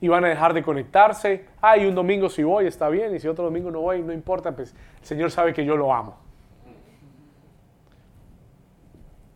[0.00, 1.46] Y van a dejar de conectarse.
[1.60, 4.54] Ay, un domingo si voy está bien, y si otro domingo no voy, no importa,
[4.56, 6.18] pues el Señor sabe que yo lo amo.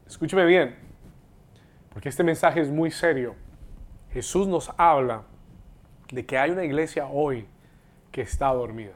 [0.05, 0.77] Escúcheme bien,
[1.92, 3.37] porque este mensaje es muy serio.
[4.11, 5.23] Jesús nos habla
[6.11, 7.47] de que hay una iglesia hoy
[8.11, 8.95] que está dormida.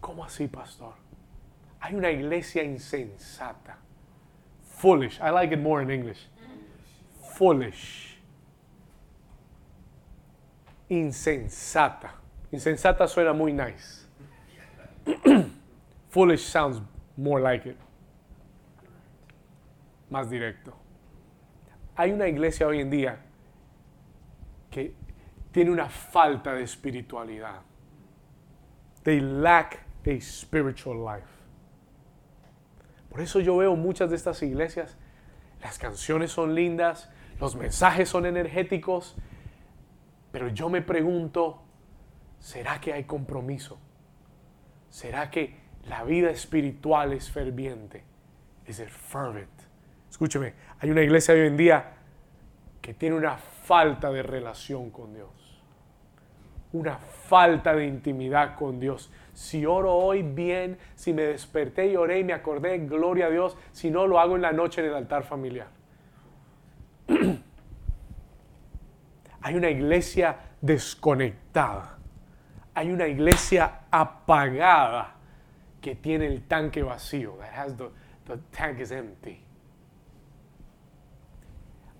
[0.00, 0.94] ¿Cómo así, pastor?
[1.78, 3.78] Hay una iglesia insensata
[4.74, 5.20] Foolish.
[5.20, 6.18] I like it more in English.
[7.36, 8.18] Foolish.
[10.90, 12.10] Insensata.
[12.52, 14.06] Insensata suena muy nice.
[16.08, 16.80] Foolish sounds
[17.16, 17.76] more like it.
[20.10, 20.72] Más directo.
[21.96, 23.18] Hay una iglesia hoy en día
[24.70, 24.94] que
[25.52, 27.60] tiene una falta de espiritualidad.
[29.04, 31.33] They lack a spiritual life.
[33.14, 34.96] Por eso yo veo muchas de estas iglesias,
[35.62, 39.14] las canciones son lindas, los mensajes son energéticos,
[40.32, 41.62] pero yo me pregunto,
[42.40, 43.78] ¿será que hay compromiso?
[44.90, 48.02] ¿Será que la vida espiritual es ferviente?
[48.66, 49.62] ¿Es fervent?
[50.10, 51.92] Escúcheme, hay una iglesia hoy en día
[52.82, 55.62] que tiene una falta de relación con Dios,
[56.72, 59.12] una falta de intimidad con Dios.
[59.34, 63.56] Si oro hoy bien, si me desperté y oré y me acordé, gloria a Dios.
[63.72, 65.66] Si no, lo hago en la noche en el altar familiar.
[69.42, 71.98] Hay una iglesia desconectada.
[72.74, 75.16] Hay una iglesia apagada
[75.80, 77.36] que tiene el tanque vacío.
[78.26, 79.44] the tank is empty.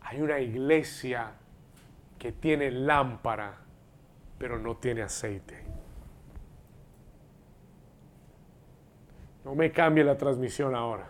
[0.01, 1.33] Hay una iglesia
[2.19, 3.59] que tiene lámpara,
[4.39, 5.64] pero no tiene aceite.
[9.45, 11.09] No me cambie la transmisión ahora.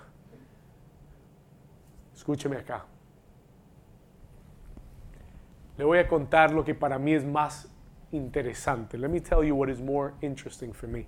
[2.14, 2.84] Escúcheme acá.
[5.76, 7.68] Le voy a contar lo que para mí es más
[8.12, 8.96] interesante.
[8.98, 11.06] Let me tell you what is more interesting for me.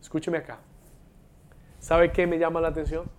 [0.00, 0.58] Escúcheme acá.
[1.78, 3.10] ¿Sabe qué me llama la atención?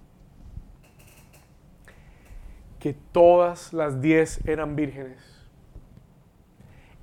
[2.80, 5.22] Que todas las diez eran vírgenes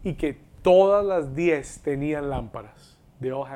[0.02, 3.00] y que todas las diez tenían lámparas.
[3.20, 3.46] de all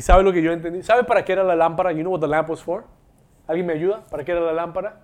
[0.00, 0.82] ¿Y sabe lo que yo entendí?
[0.82, 1.92] ¿Sabe para qué era la lámpara?
[1.92, 2.86] You know what the lamp was for?
[3.46, 4.06] ¿Alguien me ayuda?
[4.06, 5.02] ¿Para qué era la lámpara?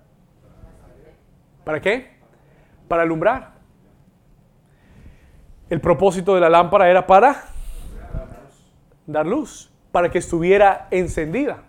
[1.63, 2.17] ¿Para qué?
[2.87, 3.53] Para alumbrar.
[5.69, 7.43] El propósito de la lámpara era para
[9.05, 11.61] dar luz, para que estuviera encendida.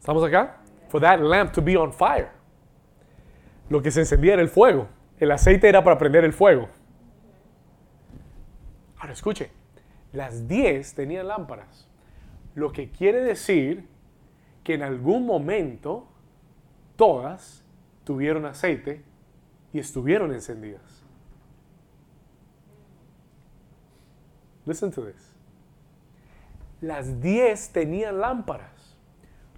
[0.00, 0.56] ¿Estamos acá?
[0.88, 2.30] For that lamp to be on fire.
[3.68, 4.88] Lo que se encendía era el fuego.
[5.20, 6.68] El aceite era para prender el fuego.
[8.98, 9.52] Ahora escuche,
[10.18, 11.86] las 10 tenían lámparas.
[12.56, 13.86] Lo que quiere decir
[14.64, 16.08] que en algún momento
[16.96, 17.62] todas
[18.02, 19.04] tuvieron aceite
[19.72, 20.82] y estuvieron encendidas.
[24.66, 25.36] Listen to this.
[26.80, 28.96] Las 10 tenían lámparas.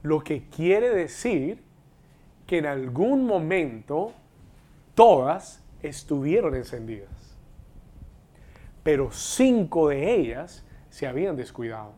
[0.02, 1.62] Lo que quiere decir
[2.46, 4.12] que en algún momento
[4.94, 7.19] todas estuvieron encendidas.
[8.82, 11.92] Pero cinco de ellas se habían descuidado.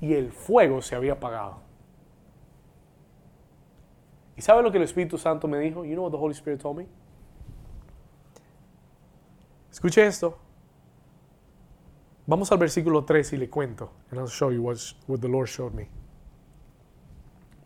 [0.00, 1.62] Y el fuego se había apagado.
[4.36, 5.84] ¿Y sabe lo que el Espíritu Santo me dijo?
[5.84, 6.86] You know what the Holy Spirit told me?
[9.70, 10.38] Escuche esto.
[12.26, 13.92] Vamos al versículo 3 y le cuento.
[14.10, 14.78] And I'll show you what,
[15.20, 15.88] the Lord showed me.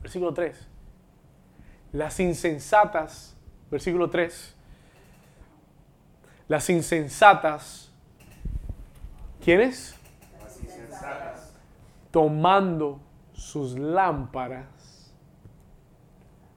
[0.03, 0.69] Versículo 3.
[1.93, 3.37] Las insensatas,
[3.71, 4.57] versículo 3.
[6.49, 7.93] Las insensatas,
[9.45, 9.95] ¿quiénes?
[10.43, 11.55] Las insensatas,
[12.11, 13.01] Tomando
[13.35, 15.13] sus lámparas.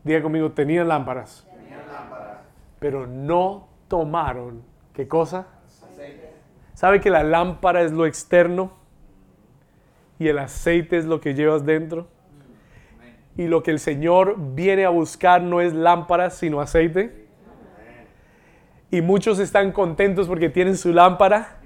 [0.04, 2.38] Diga conmigo, tenían lámparas, tenían lámparas,
[2.80, 5.48] pero no tomaron, ¿qué cosa?
[5.68, 6.34] aceite,
[6.74, 8.72] ¿Sabe que la lámpara es lo externo
[10.18, 12.08] y el aceite es lo que llevas dentro?
[13.38, 17.21] Y lo que el Señor viene a buscar no es lámparas, sino aceite.
[18.92, 21.58] Y muchos están contentos porque tienen su lámpara.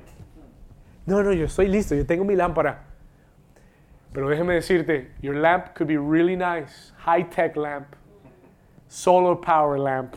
[1.08, 2.84] No, no, yo estoy listo, yo tengo mi lámpara.
[4.14, 7.88] Pero déjeme decirte, your lamp could be really nice, high-tech lamp,
[8.88, 10.14] solar power lamp.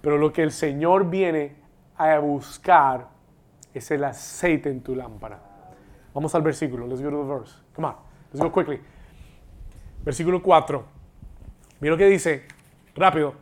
[0.00, 1.54] Pero lo que el Señor viene
[1.96, 3.08] a buscar
[3.72, 5.40] es el aceite en tu lámpara.
[6.12, 6.86] Vamos al versículo.
[6.86, 7.54] Let's go to the verse.
[7.74, 7.94] Come on.
[8.32, 8.80] Let's go quickly.
[10.04, 10.84] Versículo 4.
[11.80, 12.46] Mira lo que dice.
[12.94, 13.34] Rápido.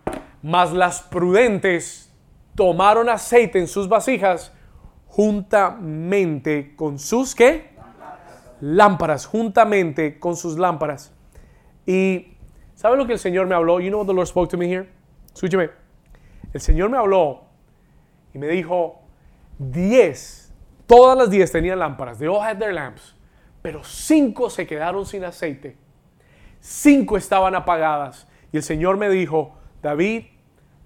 [0.42, 2.11] Mas las prudentes
[2.54, 4.52] tomaron aceite en sus vasijas
[5.06, 7.72] juntamente con sus ¿qué?
[8.60, 9.26] Lámparas.
[9.26, 11.12] Juntamente con sus lámparas.
[11.84, 12.36] Y
[12.74, 13.80] ¿sabe lo que el Señor me habló?
[13.80, 14.88] You know what the Lord spoke to me here?
[15.34, 15.70] Escúcheme.
[16.52, 17.44] El Señor me habló
[18.34, 19.00] y me dijo,
[19.58, 20.52] 10,
[20.86, 23.16] todas las 10 tenían lámparas, they all had their lamps,
[23.62, 25.76] pero 5 se quedaron sin aceite,
[26.60, 28.28] 5 estaban apagadas.
[28.52, 30.26] Y el Señor me dijo, David,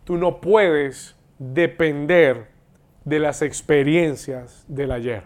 [0.04, 2.50] tú no puedes depender
[3.04, 5.24] de las experiencias del ayer.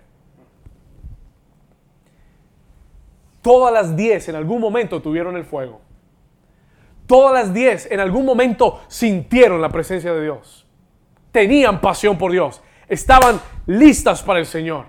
[3.43, 5.81] Todas las 10 en algún momento tuvieron el fuego.
[7.07, 10.67] Todas las 10 en algún momento sintieron la presencia de Dios.
[11.33, 12.63] Tenían pasión por Dios.
[12.87, 14.87] Estaban listas para el Señor.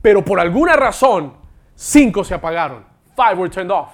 [0.00, 1.34] Pero por alguna razón,
[1.74, 2.86] cinco se apagaron.
[3.14, 3.90] Five were turned off.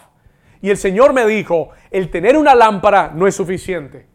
[0.61, 4.07] Y el Señor me dijo, el tener una lámpara no es suficiente.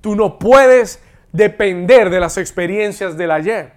[0.00, 3.72] Tú no puedes depender de las experiencias del ayer.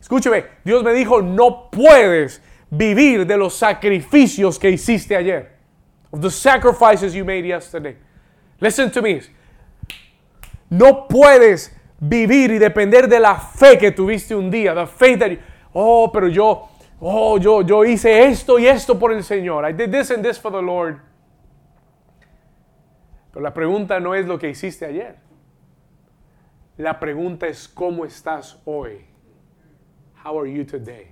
[0.00, 5.52] Escúcheme, Dios me dijo, no puedes vivir de los sacrificios que hiciste ayer.
[6.10, 7.96] Of the sacrifices you made yesterday.
[8.60, 9.20] Listen to me.
[10.70, 14.74] No puedes vivir y depender de la fe que tuviste un día.
[14.74, 15.38] The faith that you-
[15.74, 16.68] oh, pero yo,
[17.00, 19.64] oh, yo, yo hice esto y esto por el Señor.
[19.68, 21.00] I did this and this for the Lord.
[23.32, 25.16] Pero la pregunta no es lo que hiciste ayer.
[26.78, 29.04] La pregunta es cómo estás hoy.
[30.24, 31.06] How are you today?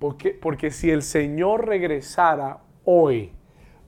[0.00, 3.32] Porque, porque si el Señor regresara hoy,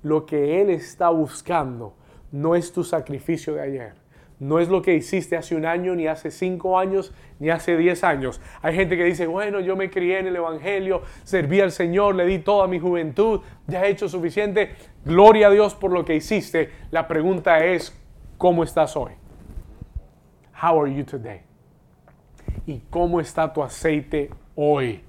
[0.05, 1.95] lo que Él está buscando
[2.31, 3.95] no es tu sacrificio de ayer.
[4.39, 8.05] No es lo que hiciste hace un año, ni hace cinco años, ni hace diez
[8.05, 8.41] años.
[8.63, 12.25] Hay gente que dice, bueno, yo me crié en el Evangelio, serví al Señor, le
[12.25, 14.77] di toda mi juventud, ya he hecho suficiente.
[15.05, 16.71] Gloria a Dios por lo que hiciste.
[16.93, 18.01] La pregunta es,
[18.37, 19.11] ¿cómo estás hoy?
[20.61, 21.43] How are you today?
[22.67, 25.03] ¿Y cómo está tu aceite hoy?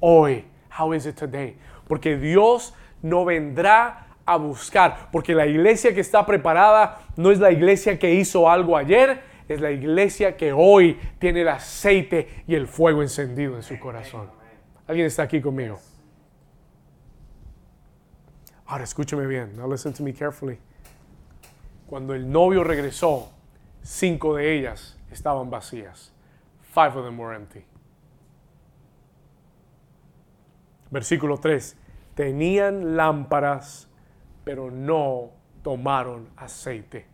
[0.00, 0.44] Hoy.
[0.78, 1.56] How is it today?
[1.88, 7.50] Porque Dios no vendrá a buscar, porque la iglesia que está preparada no es la
[7.50, 12.66] iglesia que hizo algo ayer, es la iglesia que hoy tiene el aceite y el
[12.66, 14.30] fuego encendido en su corazón.
[14.86, 15.78] ¿Alguien está aquí conmigo?
[18.66, 19.56] Ahora escúcheme bien.
[19.56, 20.58] Now listen to me carefully.
[21.86, 23.33] Cuando el novio regresó,
[23.84, 26.12] cinco de ellas estaban vacías.
[26.62, 27.64] Five of them were empty.
[30.90, 31.76] Versículo 3.
[32.14, 33.88] Tenían lámparas,
[34.44, 35.32] pero no
[35.62, 37.06] tomaron aceite.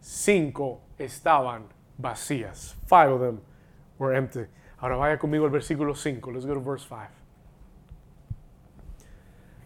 [0.00, 1.64] Cinco estaban
[1.98, 2.76] vacías.
[2.86, 3.40] Five of them
[3.98, 4.46] were empty.
[4.78, 6.30] Ahora vaya conmigo al versículo 5.
[6.30, 7.10] Let's go to verse 5.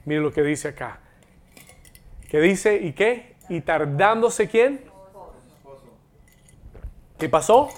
[0.07, 1.01] Mire lo que dice acá.
[2.29, 2.77] ¿Qué dice?
[2.77, 3.37] ¿Y qué?
[3.49, 4.90] ¿Y tardándose quién?
[7.21, 7.69] ¿Qué pasó?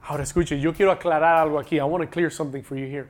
[0.00, 1.76] Ahora escuche, yo quiero aclarar algo aquí.
[1.76, 3.06] I want to clear something for you here.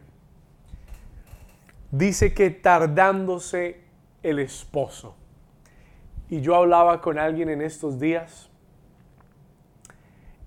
[1.93, 3.81] Dice que tardándose
[4.25, 5.15] el esposo.
[6.29, 8.51] Y yo hablaba con alguien en estos días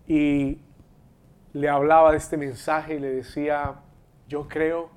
[0.06, 0.60] y
[1.54, 3.76] le hablaba de este mensaje y le decía,
[4.28, 4.90] yo creo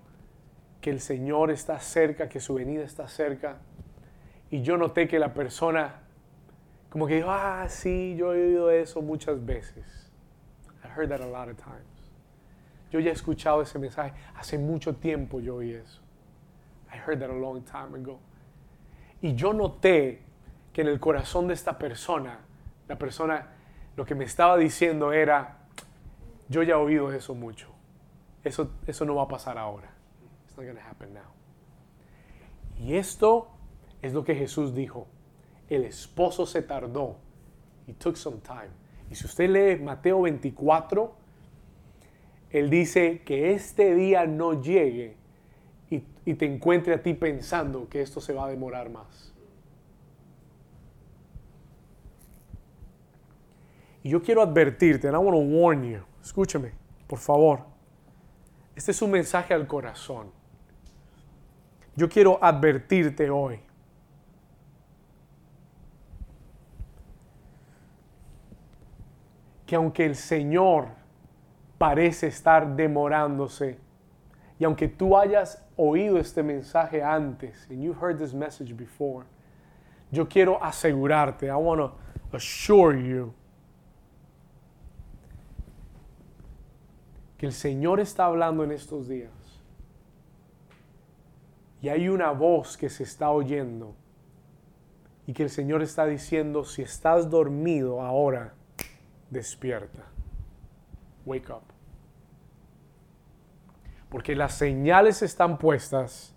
[0.80, 3.58] que el Señor está cerca, que su venida está cerca.
[4.50, 5.99] Y yo noté que la persona
[6.90, 10.10] como que dijo, ah, sí, yo he oído eso muchas veces.
[10.84, 11.86] I heard that a lot of times.
[12.90, 14.12] Yo ya he escuchado ese mensaje.
[14.34, 16.02] Hace mucho tiempo yo oí eso.
[16.92, 18.18] I heard that a long time ago.
[19.22, 20.22] Y yo noté
[20.72, 22.40] que en el corazón de esta persona,
[22.88, 23.46] la persona
[23.96, 25.58] lo que me estaba diciendo era,
[26.48, 27.68] yo ya he oído eso mucho.
[28.42, 29.90] Eso, eso no va a pasar ahora.
[30.46, 31.30] It's not going to happen now.
[32.76, 33.48] Y esto
[34.02, 35.06] es lo que Jesús dijo.
[35.70, 37.16] El esposo se tardó.
[37.86, 38.70] He took some time.
[39.10, 41.14] Y si usted lee Mateo 24,
[42.50, 45.16] él dice que este día no llegue
[45.88, 49.32] y, y te encuentre a ti pensando que esto se va a demorar más.
[54.02, 56.72] Y yo quiero advertirte, and I want to warn you, escúchame,
[57.06, 57.60] por favor.
[58.74, 60.30] Este es un mensaje al corazón.
[61.96, 63.60] Yo quiero advertirte hoy.
[69.70, 70.88] Que aunque el Señor
[71.78, 73.78] parece estar demorándose,
[74.58, 79.24] y aunque tú hayas oído este mensaje antes, and you've heard this message before,
[80.10, 83.32] yo quiero asegurarte, I want to assure you,
[87.38, 89.30] que el Señor está hablando en estos días.
[91.80, 93.94] Y hay una voz que se está oyendo.
[95.28, 98.54] Y que el Señor está diciendo, si estás dormido ahora,
[99.30, 100.04] despierta.
[101.24, 101.62] Wake up.
[104.08, 106.34] Porque las señales están puestas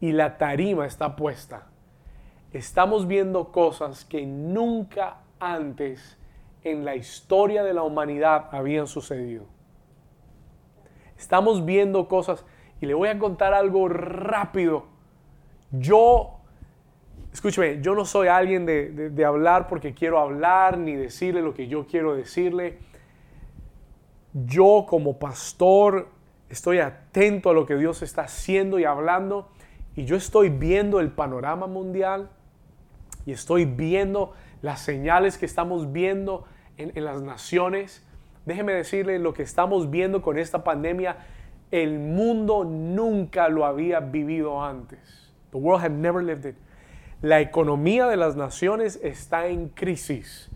[0.00, 1.66] y la tarima está puesta.
[2.52, 6.18] Estamos viendo cosas que nunca antes
[6.64, 9.44] en la historia de la humanidad habían sucedido.
[11.18, 12.44] Estamos viendo cosas
[12.80, 14.86] y le voy a contar algo rápido.
[15.70, 16.35] Yo,
[17.36, 21.68] escúcheme, yo no soy alguien de, de, hablar porque quiero hablar ni decirle lo que
[21.68, 22.78] yo quiero decirle.
[24.32, 26.08] Yo como pastor
[26.48, 29.50] estoy atento a lo que Dios está haciendo y hablando
[29.94, 32.30] y yo estoy viendo el panorama mundial
[33.26, 34.32] y estoy viendo
[34.62, 36.46] las señales que estamos viendo
[36.78, 38.02] en, en las naciones
[38.46, 41.18] déjeme decirle lo que estamos viendo con esta pandemia,
[41.70, 45.34] el mundo nunca lo había vivido antes.
[45.50, 46.56] The world had never lived it.
[47.22, 50.50] La economía de las naciones está en crisis.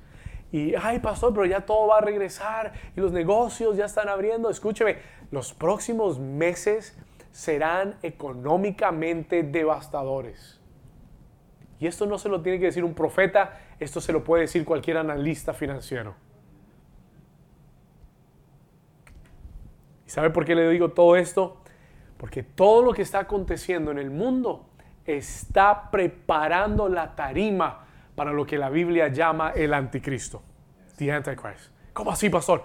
[0.52, 4.50] Y, ay, pastor, pero ya todo va a regresar y los negocios ya están abriendo.
[4.50, 4.98] Escúcheme,
[5.30, 6.98] los próximos meses
[7.32, 10.60] serán económicamente devastadores.
[11.78, 14.64] Y esto no se lo tiene que decir un profeta, esto se lo puede decir
[14.64, 16.14] cualquier analista financiero.
[20.06, 21.56] ¿Y sabe por qué le digo todo esto?
[22.18, 24.69] Porque todo lo que está aconteciendo en el mundo
[25.06, 27.84] está preparando la tarima
[28.14, 30.42] para lo que la Biblia llama el anticristo.
[30.96, 31.70] The Antichrist.
[31.94, 32.62] ¿Cómo así, pastor?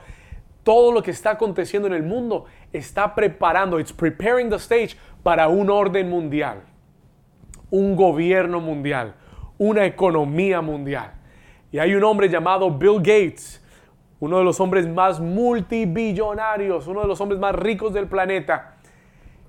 [0.64, 5.48] Todo lo que está aconteciendo en el mundo está preparando, it's preparing the stage para
[5.48, 6.64] un orden mundial,
[7.70, 9.16] un gobierno mundial,
[9.58, 11.14] una economía mundial.
[11.72, 13.64] Y hay un hombre llamado Bill Gates,
[14.20, 18.75] uno de los hombres más multibillonarios, uno de los hombres más ricos del planeta,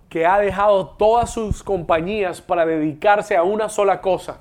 [0.09, 4.41] que ha dejado todas sus compañías para dedicarse a una sola cosa.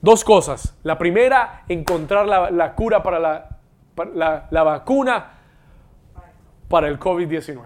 [0.00, 0.76] Dos cosas.
[0.82, 3.48] La primera, encontrar la, cura para
[3.94, 5.32] para la, la vacuna
[6.68, 7.62] para el COVID-19.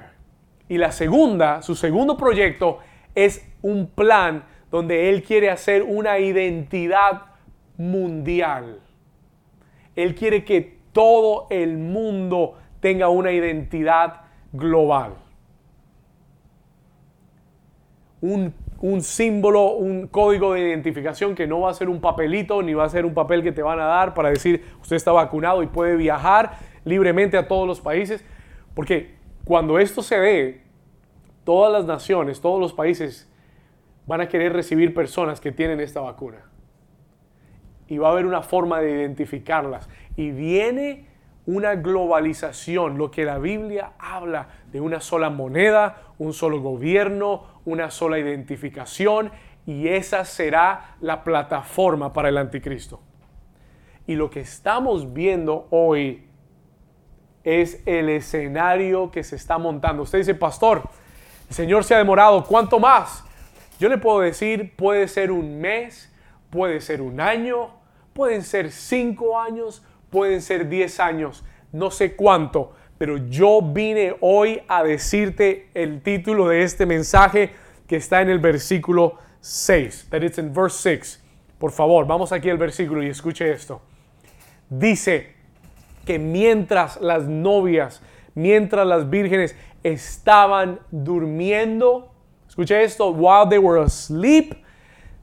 [0.69, 2.79] Y la segunda, su segundo proyecto,
[3.15, 7.23] es un plan donde él quiere hacer una identidad
[7.77, 8.81] mundial.
[9.97, 14.23] Él quiere que todo el mundo tenga una identidad
[14.53, 15.15] global.
[18.21, 22.75] Un, un, símbolo, un código de identificación que no va a ser un papelito ni
[22.75, 25.63] va a ser un papel que te van a dar para decir usted está vacunado
[25.63, 28.25] y puede viajar libremente a todos los países.
[28.75, 29.15] Porque
[29.45, 30.61] cuando esto se dé,
[31.45, 33.29] todas las naciones, todos los países
[34.07, 36.39] van a querer recibir personas que tienen esta vacuna.
[37.89, 39.89] Y va a haber una forma de identificarlas.
[40.17, 41.07] Y viene
[41.47, 47.91] una globalización, lo que la Biblia habla de una sola moneda, un solo gobierno, una
[47.91, 49.31] sola identificación,
[49.67, 53.01] y esa será la plataforma para el anticristo.
[54.07, 56.27] Y lo que estamos viendo hoy
[57.45, 60.03] es el escenario que se está montando.
[60.03, 60.83] Usted dice, pastor,
[61.49, 63.25] el Señor se ha demorado, ¿cuánto más?
[63.79, 66.13] Yo le puedo decir, puede ser un mes,
[66.51, 67.71] puede ser un año,
[68.13, 74.61] pueden ser cinco años, pueden ser diez años, no sé cuánto, pero yo vine hoy
[74.69, 77.49] a decirte el título de este mensaje
[77.87, 81.19] que está en el versículo 6, that it's in verse 6.
[81.59, 83.81] Por favor, vamos aquí al versículo y escuche esto.
[84.69, 85.33] Dice
[86.05, 88.03] que mientras las novias,
[88.35, 92.13] mientras las vírgenes estaban durmiendo,
[92.47, 94.63] escuche esto, while they were asleep,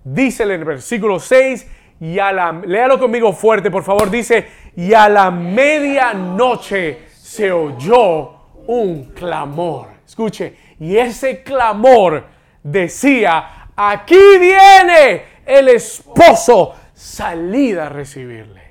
[0.04, 1.68] dice en el versículo 6,
[2.00, 8.36] y a la, léalo conmigo fuerte, por favor, dice, y a la medianoche se oyó
[8.68, 9.90] un clamor.
[10.06, 12.24] Escuche, y ese clamor
[12.64, 18.62] decía, aquí viene el esposo, salida a recibirle.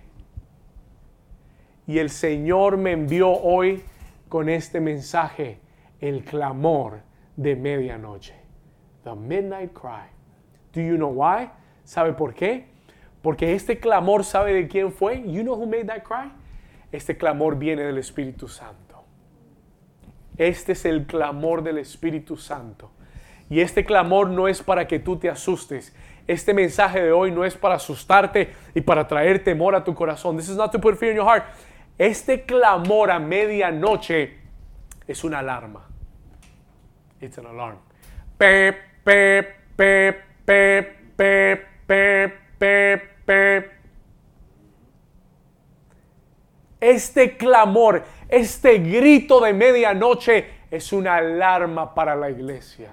[1.86, 3.84] Y el Señor me envió hoy
[4.30, 5.60] con este mensaje,
[6.00, 7.02] el clamor
[7.36, 8.34] de medianoche.
[9.04, 10.08] The midnight cry.
[10.72, 11.50] Do you know why?
[11.84, 12.68] ¿Sabe por qué?
[13.20, 15.22] Porque este clamor, ¿sabe de quién fue?
[15.30, 16.32] You know who made that cry?
[16.92, 19.04] Este clamor viene del Espíritu Santo.
[20.36, 22.90] Este es el clamor del Espíritu Santo.
[23.48, 25.94] Y este clamor no es para que tú te asustes.
[26.26, 30.36] Este mensaje de hoy no es para asustarte y para traer temor a tu corazón.
[30.36, 31.44] This is not to put fear in your heart.
[31.98, 34.38] Este clamor a medianoche
[35.06, 35.86] es una alarma.
[37.20, 37.78] It's an alarm.
[38.36, 38.72] Pe,
[39.04, 39.42] pe,
[39.76, 40.12] pe,
[40.44, 40.82] pe,
[41.16, 43.75] pe, pe, pe, pe.
[46.86, 52.92] Este clamor, este grito de medianoche es una alarma para la iglesia.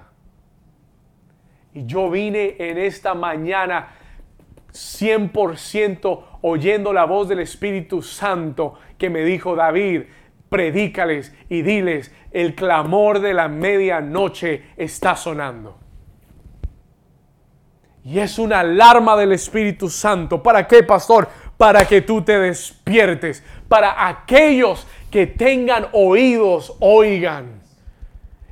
[1.76, 3.90] Y yo vine en esta mañana
[4.72, 10.06] 100% oyendo la voz del Espíritu Santo que me dijo David,
[10.50, 15.78] predícales y diles, el clamor de la medianoche está sonando.
[18.06, 20.44] Y es una alarma del Espíritu Santo.
[20.44, 21.30] ¿Para qué, pastor?
[21.64, 23.42] Para que tú te despiertes.
[23.70, 27.62] Para aquellos que tengan oídos, oigan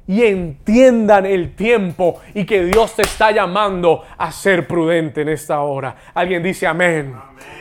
[0.07, 5.59] y entiendan el tiempo y que Dios te está llamando a ser prudente en esta
[5.59, 5.93] hora.
[6.13, 7.13] Alguien dice amén.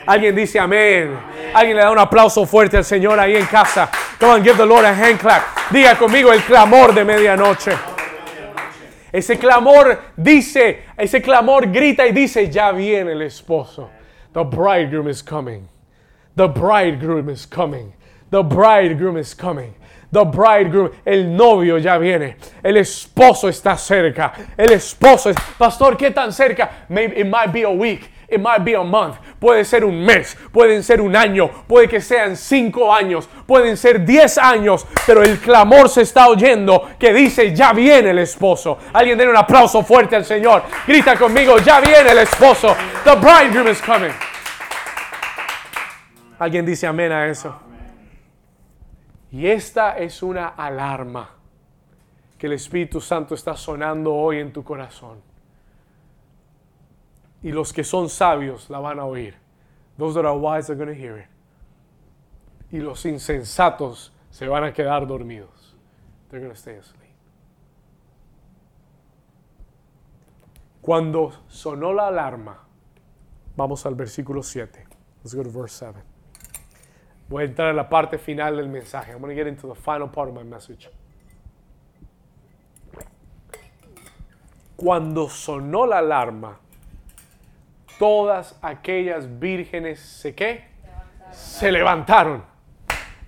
[0.07, 1.19] Alguien dice amén.
[1.53, 3.91] Alguien le da un aplauso fuerte al Señor ahí en casa.
[4.21, 5.43] Come on, give the Lord a hand clap.
[5.71, 7.73] Diga conmigo el clamor de medianoche.
[9.11, 13.91] Ese clamor dice, ese clamor grita y dice, ya viene el esposo.
[14.33, 15.69] The bridegroom is coming.
[16.37, 17.95] The bridegroom is coming.
[18.31, 19.75] The bridegroom is coming.
[20.13, 22.37] The bridegroom, el novio ya viene.
[22.65, 24.33] El esposo está cerca.
[24.57, 26.87] El esposo es, pastor, ¿qué tan cerca?
[26.89, 28.11] Maybe it might be a week.
[28.31, 29.17] It might be a month.
[29.41, 30.37] Puede ser un mes.
[30.53, 31.51] Pueden ser un año.
[31.67, 33.29] Puede que sean cinco años.
[33.47, 34.87] Pueden ser diez años.
[35.05, 38.79] Pero el clamor se está oyendo que dice, ya viene el esposo.
[38.93, 40.63] Alguien den un aplauso fuerte al Señor.
[40.87, 42.77] Grita conmigo, ya viene el esposo.
[43.03, 44.13] The bridegroom is coming.
[46.39, 47.55] Alguien dice amén a eso.
[49.33, 51.31] Y esta es una alarma
[52.39, 55.30] que el Espíritu Santo está sonando hoy en tu corazón.
[57.43, 59.35] Y los que son sabios la van a oír.
[59.97, 61.29] Those that are wise are going to hear it.
[62.73, 65.75] Y los insensatos se van a quedar dormidos.
[66.29, 67.01] They're going to stay asleep.
[70.81, 72.59] Cuando sonó la alarma,
[73.57, 74.87] vamos al versículo 7.
[75.23, 76.03] Let's go to verse 7.
[77.29, 79.13] Voy a entrar en la parte final del mensaje.
[79.13, 80.89] I'm going to get into the final part of my message.
[84.77, 86.59] Cuando sonó la alarma,
[88.01, 90.65] todas aquellas vírgenes se qué?
[91.33, 92.43] Se levantaron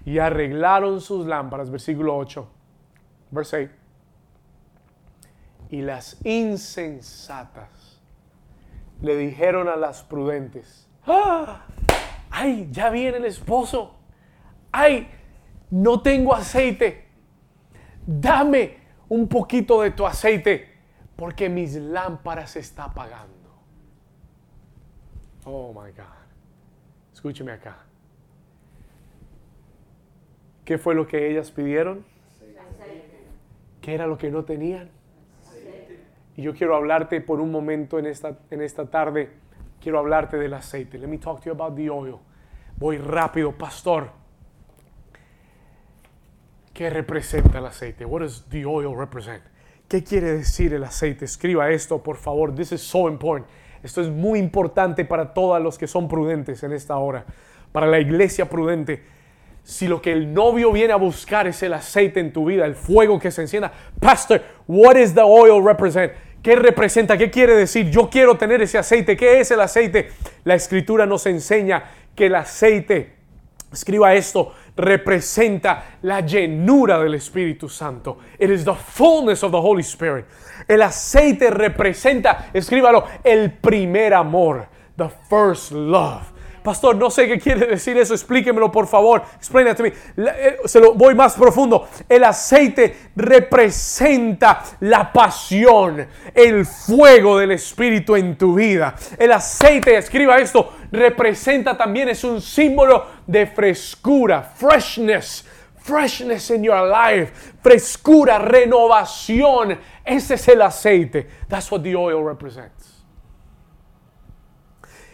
[0.07, 1.71] y arreglaron sus lámparas.
[1.71, 2.49] Versículo 8.
[3.31, 3.73] Verse 8.
[5.69, 8.01] Y las insensatas
[9.03, 11.67] le dijeron a las prudentes, ¡Ah!
[12.31, 13.95] ay, ya viene el esposo,
[14.71, 15.07] ay,
[15.71, 17.09] no tengo aceite,
[18.07, 18.79] dame
[19.11, 20.73] un poquito de tu aceite,
[21.15, 23.42] porque mis lámparas se está apagando.
[25.45, 26.23] Oh my God.
[27.13, 27.79] Escúcheme acá.
[30.65, 32.05] ¿Qué fue lo que ellas pidieron?
[33.81, 34.91] ¿Qué era lo que no tenían?
[36.37, 39.31] Y yo quiero hablarte por un momento en esta, en esta tarde.
[39.81, 40.99] Quiero hablarte del aceite.
[40.99, 42.21] Let me talk to you about the oil.
[42.77, 44.11] Voy rápido, pastor.
[46.73, 48.05] ¿Qué representa el aceite?
[48.05, 49.43] What does the oil represent?
[49.89, 51.27] ¿Qué quiere decir el aceite?
[51.27, 52.55] Escriba esto, por favor.
[52.55, 53.51] This is so important.
[53.83, 57.25] Esto es muy importante para todos los que son prudentes en esta hora.
[57.73, 59.03] Para la iglesia prudente.
[59.65, 62.75] Si lo que el novio viene a buscar es el aceite en tu vida, el
[62.75, 63.73] fuego que se encienda.
[64.01, 66.13] Pastor, what does the oil represent?
[66.43, 67.17] ¿Qué representa?
[67.17, 67.89] ¿Qué quiere decir?
[67.91, 69.17] Yo quiero tener ese aceite.
[69.17, 70.11] ¿Qué es el aceite?
[70.45, 71.85] La escritura nos enseña
[72.17, 73.15] que el aceite,
[73.73, 78.19] escriba esto, representa la llenura del Espíritu Santo.
[78.41, 80.25] It is the fullness of the Holy Spirit.
[80.69, 86.33] El aceite representa, escríbalo, el primer amor, the first love.
[86.63, 89.23] Pastor, no sé qué quiere decir eso, explíquemelo por favor.
[89.37, 89.93] Explain it to me.
[90.17, 91.89] Eh, Se lo voy más profundo.
[92.09, 98.95] El aceite representa la pasión, el fuego del Espíritu en tu vida.
[99.19, 105.45] El aceite, escriba esto, representa también, es un símbolo de frescura, freshness.
[105.83, 109.79] Freshness in your life, frescura, renovación.
[110.05, 111.27] Ese es el aceite.
[111.49, 113.03] That's what the oil represents.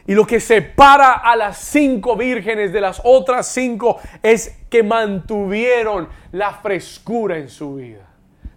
[0.06, 6.08] Y lo que separa a las cinco vírgenes de las otras cinco es que mantuvieron
[6.32, 8.06] la frescura en su vida.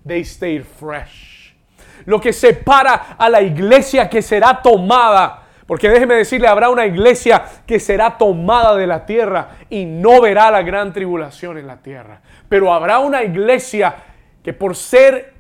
[0.06, 1.54] They stayed fresh.
[2.06, 7.44] Lo que separa a la iglesia que será tomada, porque déjeme decirle, habrá una iglesia
[7.66, 12.22] que será tomada de la tierra y no verá la gran tribulación en la tierra.
[12.50, 13.96] Pero habrá una iglesia
[14.44, 15.34] que por ser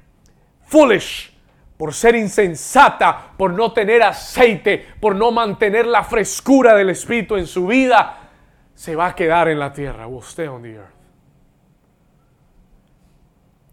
[0.65, 1.35] foolish,
[1.77, 7.47] por ser insensata, por no tener aceite, por no mantener la frescura del Espíritu en
[7.47, 8.29] su vida,
[8.75, 10.07] se va a quedar en la tierra.
[10.07, 11.01] Will stay on the earth.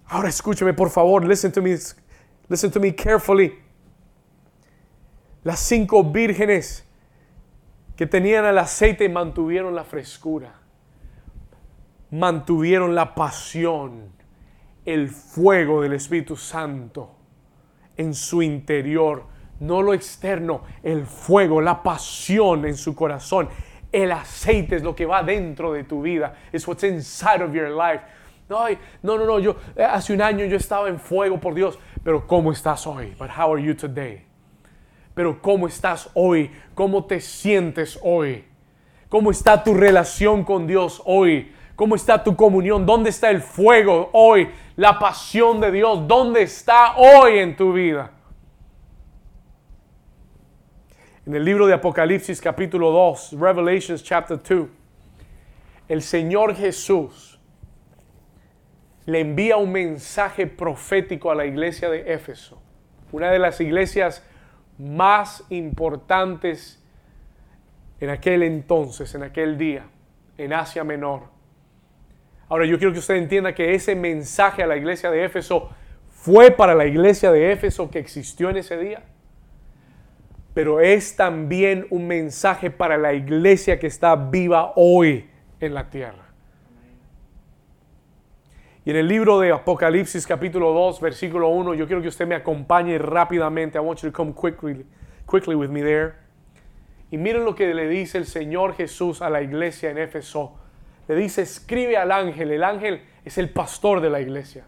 [0.07, 1.77] Ahora escúcheme, por favor, listen to me,
[2.49, 3.68] listen to me carefully.
[5.45, 6.87] Las cinco vírgenes
[7.97, 10.55] que tenían el aceite mantuvieron la frescura,
[12.11, 14.13] mantuvieron la pasión,
[14.85, 17.17] el fuego del Espíritu Santo
[17.97, 19.25] en su interior,
[19.61, 23.49] no lo externo, el fuego, la pasión en su corazón.
[23.91, 26.35] El aceite es lo que va dentro de tu vida.
[26.53, 28.05] Es what's inside of your life.
[28.49, 28.67] No,
[29.03, 32.27] no, no, no, yo eh, hace un año yo estaba en fuego por Dios, pero
[32.27, 33.15] ¿cómo estás hoy?
[33.19, 34.28] But how are you today?
[35.19, 36.49] Pero ¿cómo estás hoy?
[36.77, 38.45] ¿Cómo te sientes hoy?
[39.09, 41.53] ¿Cómo está tu relación con Dios hoy?
[41.75, 42.87] ¿Cómo está tu comunión?
[42.87, 44.49] ¿Dónde está el fuego hoy?
[44.77, 48.13] La pasión de Dios, ¿dónde está hoy en tu vida?
[51.27, 54.69] En el libro de Apocalipsis capítulo 2, Revelations chapter 2,
[55.89, 57.41] el Señor Jesús
[59.05, 62.63] le envía un mensaje profético a la iglesia de Éfeso,
[63.11, 64.23] una de las iglesias
[64.79, 66.83] más importantes
[68.01, 69.85] en aquel entonces, en aquel día,
[70.37, 71.25] en Asia Menor.
[72.49, 75.71] Ahora yo quiero que usted entienda que ese mensaje a la iglesia de Éfeso
[76.09, 79.03] fue para la iglesia de Éfeso que existió en ese día,
[80.55, 85.29] pero es también un mensaje para la iglesia que está viva hoy
[85.61, 86.28] en la tierra.
[88.89, 92.35] Y en el libro de Apocalipsis capítulo 2, versículo 1, yo quiero que usted me
[92.35, 93.77] acompañe rápidamente.
[93.77, 94.83] I want you to come quickly,
[95.31, 96.15] quickly with me there.
[97.11, 100.59] Y miren lo que le dice el Señor Jesús a la iglesia en Éfeso.
[101.07, 102.51] Le dice, escribe al ángel.
[102.51, 104.65] El ángel es el pastor de la iglesia.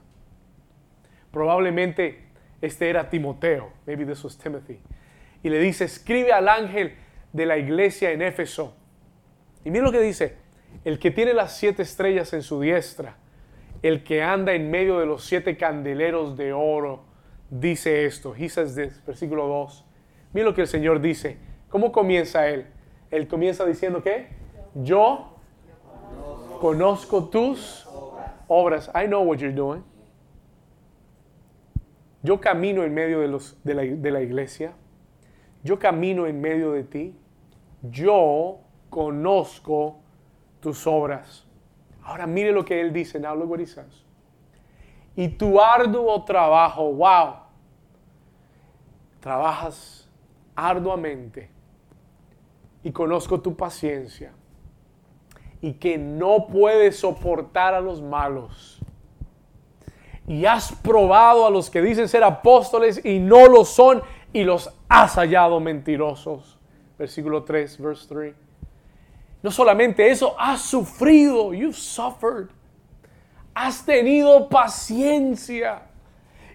[1.33, 2.27] Probablemente
[2.61, 3.73] este era Timoteo.
[3.87, 4.83] Maybe this was Timothy.
[5.43, 6.95] Y le dice, escribe al ángel
[7.33, 8.77] de la iglesia en Éfeso.
[9.65, 10.37] Y miren lo que dice.
[10.85, 13.17] El que tiene las siete estrellas en su diestra
[13.83, 17.05] el que anda en medio de los siete candeleros de oro,
[17.49, 18.35] dice esto.
[18.37, 19.87] He says this, versículo 2.
[20.33, 21.39] Mira lo que el Señor dice.
[21.69, 22.67] ¿Cómo comienza él?
[23.11, 24.29] Él comienza diciendo que
[24.75, 25.37] yo
[26.61, 27.89] conozco tus
[28.49, 28.91] obras.
[28.95, 29.83] I know what you're doing.
[32.23, 34.75] Yo camino en medio de, los, de, la, de la iglesia.
[35.65, 37.17] Yo camino en medio de ti.
[37.83, 38.61] Yo
[38.91, 40.01] conozco
[40.61, 41.47] tus obras.
[42.11, 43.21] Ahora mire lo que él dice.
[43.21, 44.05] Now look what he says.
[45.15, 47.37] Y tu arduo trabajo, wow.
[49.21, 50.09] Trabajas
[50.57, 51.51] arduamente
[52.83, 54.33] y conozco tu paciencia
[55.61, 58.81] y que no puedes soportar a los malos.
[60.27, 64.03] Y has probado a los que dicen ser apóstoles y no lo son
[64.33, 66.59] y los has hallado mentirosos.
[66.99, 68.50] Versículo 3, verse 3.
[69.43, 72.51] No solamente eso, has sufrido, you've suffered.
[73.55, 75.91] Has tenido paciencia.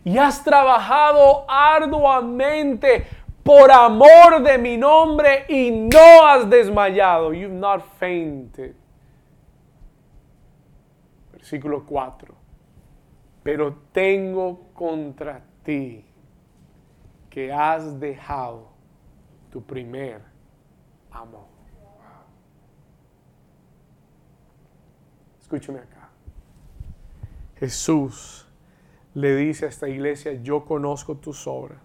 [0.06, 3.08] y has trabajado arduamente
[3.44, 7.34] por amor de mi nombre y no has desmayado.
[7.34, 8.76] You've not fainted.
[11.34, 12.36] Versículo 4.
[13.42, 16.06] Pero tengo contra ti
[17.30, 18.70] que has dejado
[19.52, 20.22] tu primer
[21.12, 21.55] amor.
[25.56, 26.10] Escúchame acá.
[27.58, 28.46] Jesús
[29.14, 31.80] le dice a esta iglesia, yo conozco tus obras.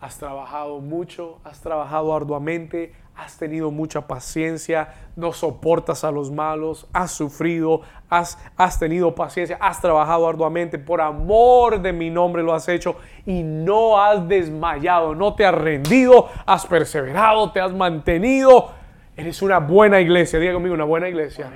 [0.00, 6.88] Has trabajado mucho, has trabajado arduamente, has tenido mucha paciencia, no soportas a los malos,
[6.94, 12.54] has sufrido, has, has tenido paciencia, has trabajado arduamente, por amor de mi nombre lo
[12.54, 12.96] has hecho
[13.26, 18.81] y no has desmayado, no te has rendido, has perseverado, te has mantenido.
[19.14, 21.50] Eres una buena iglesia, diga conmigo, una buena iglesia.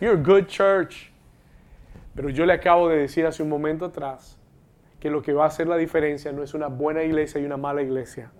[0.00, 1.10] You're a good church.
[2.14, 4.38] Pero yo le acabo de decir hace un momento atrás
[4.98, 7.58] que lo que va a hacer la diferencia no es una buena iglesia y una
[7.58, 8.30] mala iglesia.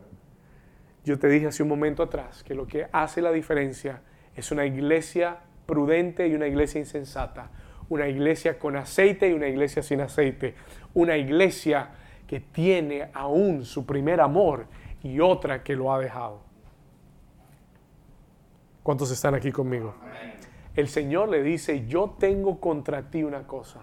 [1.04, 4.00] Yo te dije hace un momento atrás que lo que hace la diferencia
[4.34, 7.50] es una iglesia prudente y una iglesia insensata.
[7.90, 10.54] Una iglesia con aceite y una iglesia sin aceite.
[10.94, 11.90] Una iglesia
[12.26, 14.66] que tiene aún su primer amor
[15.02, 16.49] y otra que lo ha dejado.
[18.82, 19.94] ¿Cuántos están aquí conmigo?
[20.74, 23.82] El Señor le dice, yo tengo contra ti una cosa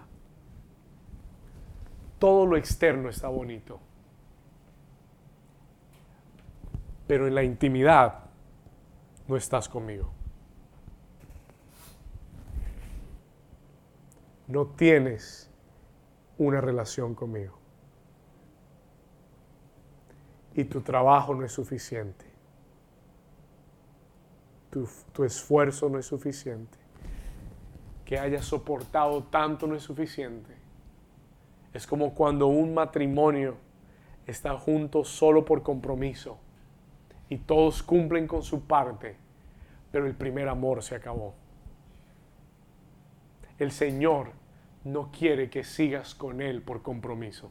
[2.18, 3.80] todo lo externo está bonito.
[7.06, 8.24] Pero en la intimidad
[9.26, 10.10] no estás conmigo.
[14.46, 15.50] No tienes
[16.38, 17.58] una relación conmigo.
[20.54, 22.26] Y tu trabajo no es suficiente.
[24.70, 26.78] Tu, esfuerzo no es suficiente.
[28.04, 30.58] Que hayas soportado tanto no es suficiente
[31.72, 33.56] es como cuando un matrimonio
[34.26, 36.38] está junto solo por compromiso
[37.28, 39.16] y todos cumplen con su parte,
[39.92, 41.34] pero el primer amor se acabó.
[43.58, 44.32] El Señor
[44.84, 47.50] no quiere que sigas con Él por compromiso.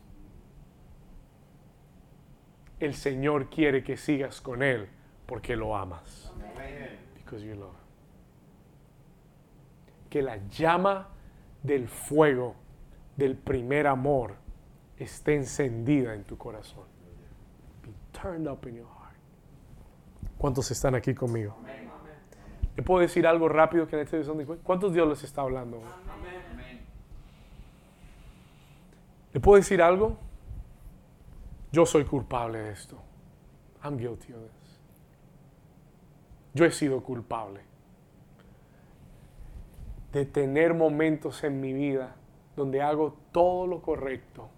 [2.80, 4.88] El Señor quiere que sigas con Él
[5.26, 6.32] porque lo amas.
[10.10, 11.10] Que la llama
[11.64, 12.56] del fuego
[13.16, 14.36] del primer amor
[14.98, 16.86] esté encendida en tu corazón.
[17.84, 19.16] Be turned up in your heart.
[20.38, 21.56] ¿Cuántos están aquí conmigo?
[22.76, 24.22] ¿Le puedo decir algo rápido que en este
[24.64, 25.82] ¿Cuántos Dios les está hablando?
[29.34, 30.18] ¿Le puedo decir algo?
[31.72, 32.98] Yo soy culpable de esto.
[33.84, 34.57] I'm guilty of this.
[36.58, 37.60] Yo he sido culpable
[40.12, 42.16] de tener momentos en mi vida
[42.56, 44.50] donde hago todo lo correcto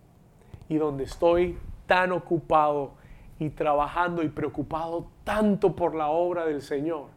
[0.69, 2.93] y donde estoy tan ocupado
[3.37, 7.07] y trabajando y preocupado tanto por la obra del Señor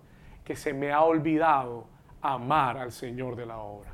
[0.44, 1.84] que se me ha olvidado
[2.20, 3.92] amar al Señor de la obra.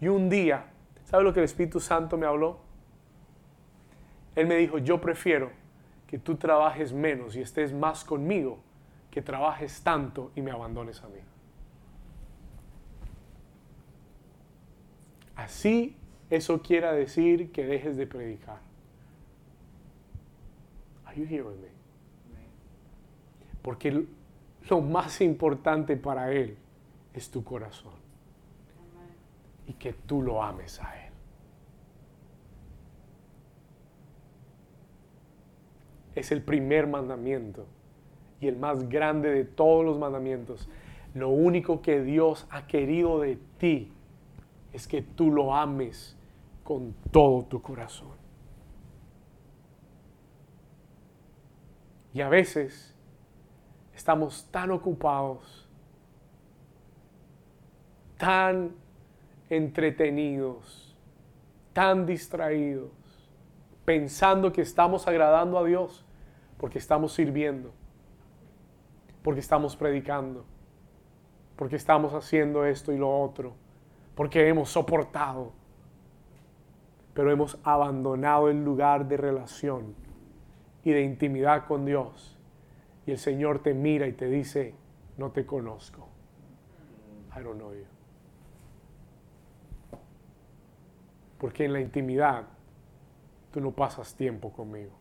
[0.00, 0.72] Y un día,
[1.04, 2.58] ¿sabe lo que el Espíritu Santo me habló?
[4.34, 5.52] Él me dijo, yo prefiero
[6.08, 8.58] que tú trabajes menos y estés más conmigo
[9.14, 11.20] que trabajes tanto y me abandones a mí.
[15.36, 15.96] Así
[16.30, 18.58] eso quiera decir que dejes de predicar.
[21.04, 21.68] Are you hearing me?
[23.62, 24.04] Porque
[24.68, 26.56] lo más importante para Él
[27.12, 27.94] es tu corazón.
[29.68, 31.12] Y que tú lo ames a Él.
[36.16, 37.64] Es el primer mandamiento
[38.44, 40.68] y el más grande de todos los mandamientos.
[41.14, 43.90] Lo único que Dios ha querido de ti
[44.72, 46.16] es que tú lo ames
[46.62, 48.12] con todo tu corazón.
[52.12, 52.94] Y a veces
[53.94, 55.68] estamos tan ocupados,
[58.18, 58.72] tan
[59.48, 60.96] entretenidos,
[61.72, 62.90] tan distraídos,
[63.84, 66.04] pensando que estamos agradando a Dios
[66.58, 67.72] porque estamos sirviendo,
[69.24, 70.44] porque estamos predicando,
[71.56, 73.64] porque estamos haciendo esto y lo otro
[74.14, 75.52] porque hemos soportado,
[77.14, 79.94] pero hemos abandonado el lugar de relación
[80.84, 82.36] y de intimidad con Dios.
[83.06, 84.74] Y el Señor te mira y te dice,
[85.18, 86.08] no te conozco.
[87.36, 87.84] I don't know you.
[91.38, 92.44] Porque en la intimidad
[93.50, 94.92] tú no pasas tiempo conmigo.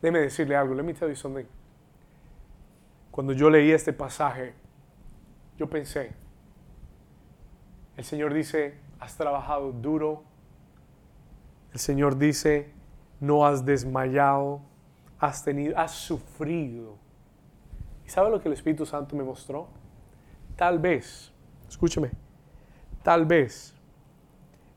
[0.00, 0.74] Déjeme decirle algo.
[0.74, 1.46] Let me tell you something.
[3.10, 4.54] Cuando yo leí este pasaje,
[5.56, 6.12] yo pensé,
[7.96, 10.22] el Señor dice, has trabajado duro.
[11.72, 12.72] El Señor dice,
[13.18, 14.60] no has desmayado,
[15.18, 16.96] has tenido, has sufrido.
[18.06, 19.68] ¿Y sabe lo que el Espíritu Santo me mostró?
[20.56, 21.32] Tal vez,
[21.68, 22.12] escúcheme,
[23.02, 23.74] tal vez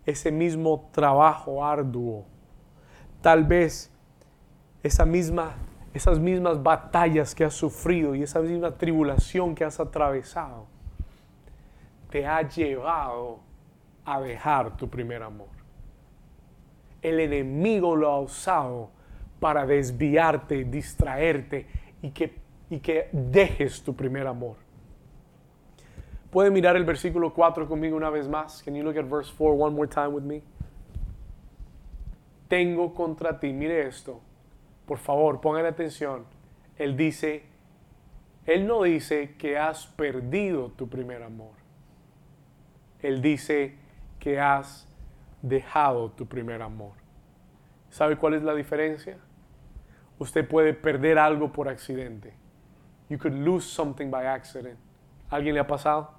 [0.06, 2.26] ese mismo trabajo arduo,
[3.22, 3.91] tal vez
[4.84, 5.56] esa misma,
[5.94, 10.68] esas mismas batallas que has sufrido y esa misma tribulación que has atravesado,
[12.10, 13.40] te ha llevado
[14.06, 15.50] a dejar tu primer amor.
[17.02, 18.92] El enemigo lo ha usado
[19.40, 21.68] para desviarte, distraerte
[22.02, 22.36] y que,
[22.70, 24.58] y que dejes tu primer amor.
[26.30, 28.64] ¿Puede mirar el versículo 4 conmigo una vez más?
[28.64, 30.42] Can you look at verse 4 one more time with me?
[32.48, 34.22] Tengo contra ti, mire esto.
[34.92, 36.26] Por favor, pongan atención.
[36.76, 37.44] Él dice,
[38.46, 41.54] él no dice que has perdido tu primer amor.
[43.00, 43.78] Él dice
[44.20, 44.94] que has
[45.42, 46.92] dejado tu primer amor.
[47.90, 49.18] ¿Sabe cuál es la diferencia?
[50.20, 52.34] Usted puede perder algo por accidente.
[53.08, 54.78] You could lose something by accident.
[55.30, 56.16] ¿Alguien le ha pasado?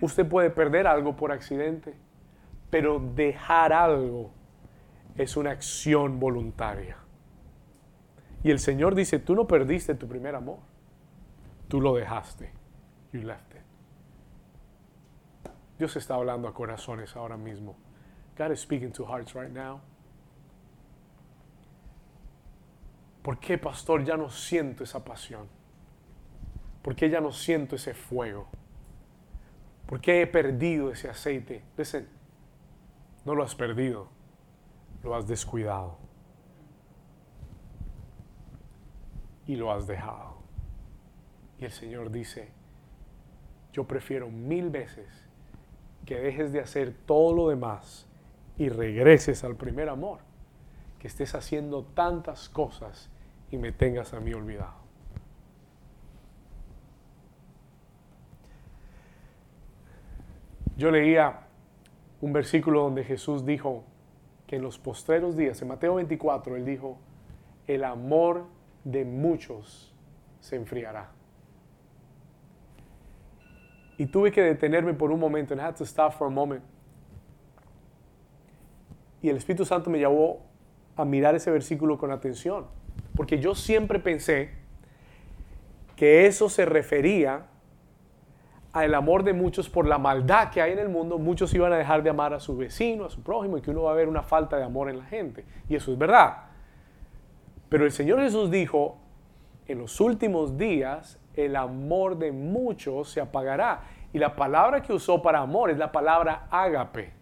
[0.00, 1.96] Usted puede perder algo por accidente,
[2.70, 4.30] pero dejar algo
[5.16, 6.98] es una acción voluntaria.
[8.46, 10.60] Y el Señor dice, tú no perdiste tu primer amor,
[11.66, 12.52] tú lo dejaste.
[13.12, 13.62] You left it.
[15.76, 17.76] Dios está hablando a corazones ahora mismo.
[18.38, 19.80] God is speaking to hearts right now.
[23.24, 25.48] ¿Por qué, pastor, ya no siento esa pasión?
[26.82, 28.46] ¿Por qué ya no siento ese fuego?
[29.86, 31.64] ¿Por qué he perdido ese aceite?
[31.76, 32.08] Listen,
[33.24, 34.06] no lo has perdido,
[35.02, 36.05] lo has descuidado.
[39.46, 40.36] Y lo has dejado.
[41.58, 42.48] Y el Señor dice,
[43.72, 45.06] yo prefiero mil veces
[46.04, 48.06] que dejes de hacer todo lo demás
[48.58, 50.20] y regreses al primer amor,
[50.98, 53.10] que estés haciendo tantas cosas
[53.50, 54.86] y me tengas a mí olvidado.
[60.76, 61.40] Yo leía
[62.20, 63.84] un versículo donde Jesús dijo
[64.46, 66.98] que en los postreros días, en Mateo 24, él dijo,
[67.66, 68.44] el amor
[68.86, 69.92] de muchos
[70.38, 71.10] se enfriará.
[73.98, 76.62] Y tuve que detenerme por un momento, and I had to stop for a moment.
[79.22, 80.40] Y el Espíritu Santo me llevó
[80.94, 82.66] a mirar ese versículo con atención,
[83.16, 84.50] porque yo siempre pensé
[85.96, 87.46] que eso se refería
[88.72, 91.76] al amor de muchos por la maldad que hay en el mundo, muchos iban a
[91.76, 94.06] dejar de amar a su vecino, a su prójimo, y que uno va a ver
[94.06, 95.44] una falta de amor en la gente.
[95.68, 96.55] Y eso es verdad.
[97.68, 98.98] Pero el Señor Jesús dijo,
[99.66, 103.82] en los últimos días el amor de muchos se apagará.
[104.12, 107.12] Y la palabra que usó para amor es la palabra ágape.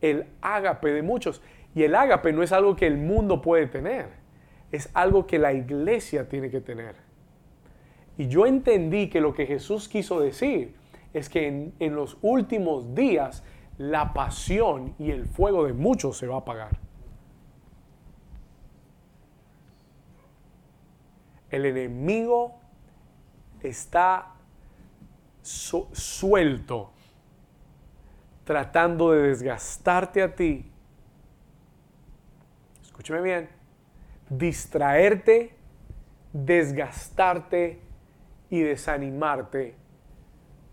[0.00, 1.42] El ágape de muchos.
[1.74, 4.08] Y el ágape no es algo que el mundo puede tener,
[4.72, 6.96] es algo que la iglesia tiene que tener.
[8.18, 10.74] Y yo entendí que lo que Jesús quiso decir
[11.12, 13.44] es que en, en, los últimos días
[13.78, 16.70] la pasión y el fuego de muchos se va a apagar.
[21.50, 22.60] El enemigo
[23.62, 24.34] está
[25.42, 26.92] su suelto
[28.44, 30.70] tratando de desgastarte a ti.
[32.82, 33.48] Escúcheme bien.
[34.28, 35.54] Distraerte,
[36.32, 37.80] desgastarte
[38.48, 39.76] y desanimarte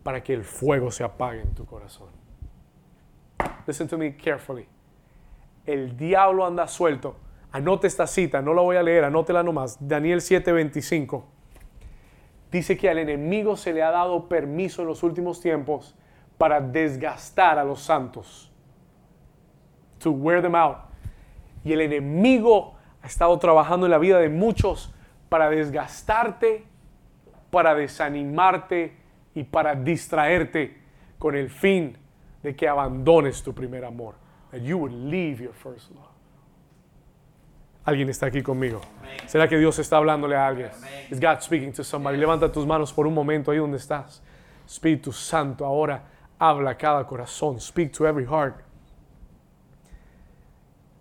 [0.04, 2.10] para que el fuego se apague en tu corazón.
[3.66, 4.68] Listen to me carefully.
[5.66, 7.16] El diablo anda suelto.
[7.58, 9.78] Anote esta cita, no la voy a leer, anótela nomás.
[9.80, 11.24] Daniel 7:25.
[12.52, 15.96] Dice que al enemigo se le ha dado permiso en los últimos tiempos
[16.38, 18.52] para desgastar a los santos.
[20.00, 20.78] To wear them out.
[21.64, 24.94] Y el enemigo ha estado trabajando en la vida de muchos
[25.28, 26.66] para desgastarte
[27.50, 28.94] para desanimarte
[29.34, 30.78] y para distraerte
[31.18, 31.98] con el fin
[32.44, 34.16] de que abandones tu primer amor.
[34.52, 36.17] That you would leave your first love.
[37.88, 38.82] Alguien está aquí conmigo.
[39.28, 40.72] ¿Será que Dios está hablándole a alguien?
[41.10, 42.18] Is God speaking to somebody?
[42.18, 44.22] Levanta tus manos por un momento ahí donde estás.
[44.68, 46.04] Espíritu Santo, ahora
[46.38, 47.62] habla a cada corazón.
[47.62, 48.58] Speak to every heart.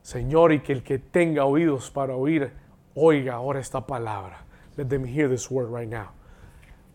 [0.02, 2.52] Señor, y que el que tenga oídos para oír,
[2.94, 4.44] oiga ahora esta palabra.
[4.76, 6.10] Let them hear this word right now.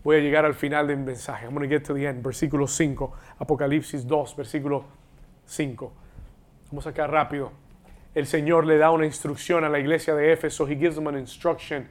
[0.05, 1.45] Voy a llegar al final del mensaje.
[1.45, 2.23] I'm going to get to the end.
[2.23, 3.11] Versículo 5.
[3.39, 4.85] Apocalipsis 2, versículo
[5.47, 5.91] 5.
[6.69, 7.60] Vamos acá rápido.
[8.13, 10.67] El Señor le da una instrucción a la iglesia de Éfeso.
[10.67, 11.87] He gives them an instruction.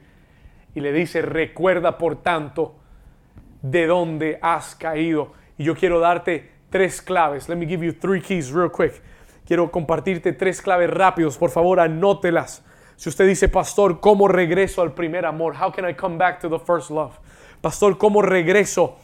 [0.73, 2.75] y le dice, recuerda por tanto
[3.61, 5.33] de dónde has caído.
[5.57, 7.49] Y yo quiero darte tres claves.
[7.49, 9.01] Let me give you three keys real quick.
[9.45, 11.37] Quiero compartirte tres claves rápidos.
[11.37, 12.63] Por favor, anótelas.
[12.95, 15.55] Si usted dice, pastor, ¿cómo regreso al primer amor?
[15.59, 17.19] How can I come back to the first love?
[17.59, 18.97] Pastor, ¿cómo regreso?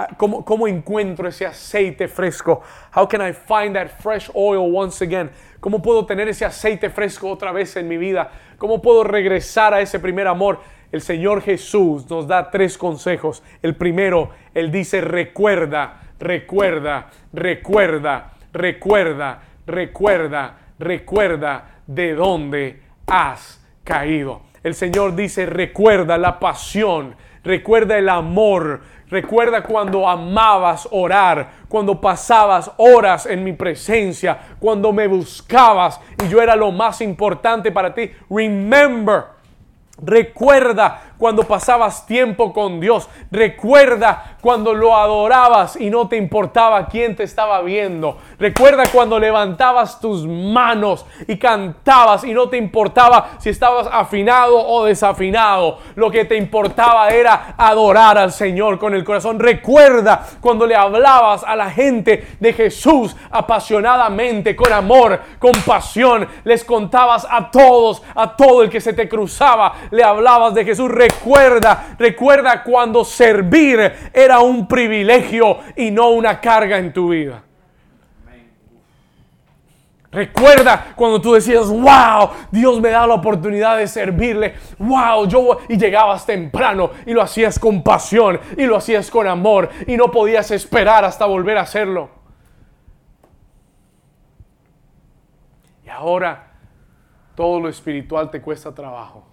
[0.00, 2.62] Ah, ¿Cómo, ¿Cómo encuentro ese aceite fresco?
[2.94, 5.28] How can I find that fresh oil once again?
[5.58, 8.30] ¿Cómo puedo tener ese aceite fresco otra vez en mi vida?
[8.58, 10.60] ¿Cómo puedo regresar a ese primer amor?
[10.92, 13.42] El Señor Jesús nos da tres consejos.
[13.60, 24.42] El primero, Él dice, recuerda, recuerda, recuerda, recuerda, recuerda, recuerda de dónde has caído.
[24.62, 28.80] El Señor dice, recuerda la pasión, recuerda el amor,
[29.10, 36.40] recuerda cuando amabas orar, cuando pasabas horas en mi presencia, cuando me buscabas y yo
[36.40, 38.10] era lo más importante para ti.
[38.30, 39.38] Remember.
[40.00, 43.08] Recuerda cuando pasabas tiempo con Dios.
[43.30, 48.18] Recuerda cuando lo adorabas y no te importaba quién te estaba viendo.
[48.38, 54.84] Recuerda cuando levantabas tus manos y cantabas y no te importaba si estabas afinado o
[54.84, 55.78] desafinado.
[55.96, 59.38] Lo que te importaba era adorar al Señor con el corazón.
[59.38, 66.28] Recuerda cuando le hablabas a la gente de Jesús apasionadamente, con amor, con pasión.
[66.44, 70.88] Les contabas a todos, a todo el que se te cruzaba, le hablabas de Jesús
[70.88, 71.07] recuerda,
[71.98, 77.42] recuerda cuando servir era un privilegio y no una carga en tu vida.
[80.10, 85.76] Recuerda cuando tú decías, wow, Dios me da la oportunidad de servirle, wow, yo y
[85.76, 90.50] llegabas temprano y lo hacías con pasión y lo hacías con amor y no podías
[90.50, 92.08] esperar hasta volver a hacerlo.
[95.84, 96.52] Y ahora
[97.34, 99.27] todo lo espiritual te cuesta trabajo.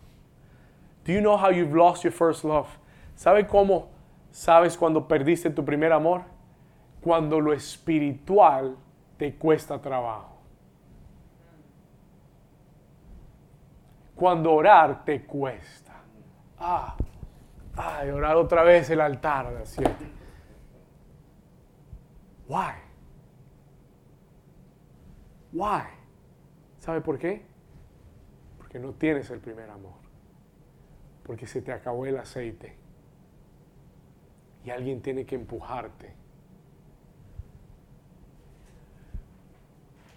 [1.06, 2.68] Do you know how you've lost your first love?
[3.16, 3.90] ¿Sabe cómo
[4.32, 6.26] sabes cuando perdiste tu primer amor?
[7.00, 8.76] Cuando lo espiritual
[9.18, 10.36] te cuesta trabajo.
[14.16, 15.94] Cuando orar te cuesta.
[16.58, 16.96] Ah,
[17.78, 20.06] ay, orar otra vez el altar, ¿cierto?
[22.48, 22.74] Why?
[25.54, 25.84] Why?
[26.80, 27.46] ¿Sabe por qué?
[28.58, 30.05] Porque no tienes el primer amor
[31.26, 32.76] porque se te acabó el aceite.
[34.64, 36.14] Y alguien tiene que empujarte.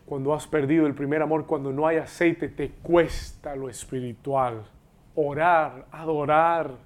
[0.06, 4.64] Cuando has perdido el primer amor, cuando no hay aceite, te cuesta lo espiritual.
[5.14, 6.76] Orar, adorar,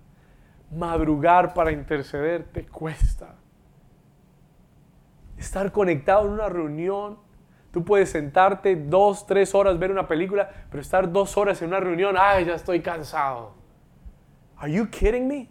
[0.75, 3.37] madrugar para interceder, te cuesta.
[5.37, 7.18] Estar conectado en una reunión,
[7.73, 11.81] Tú puedes sentarte dos, tres horas, ver una película, pero estar dos horas en una
[11.81, 13.62] reunión, ay, ya estoy cansado.
[14.63, 15.49] Are you kidding me?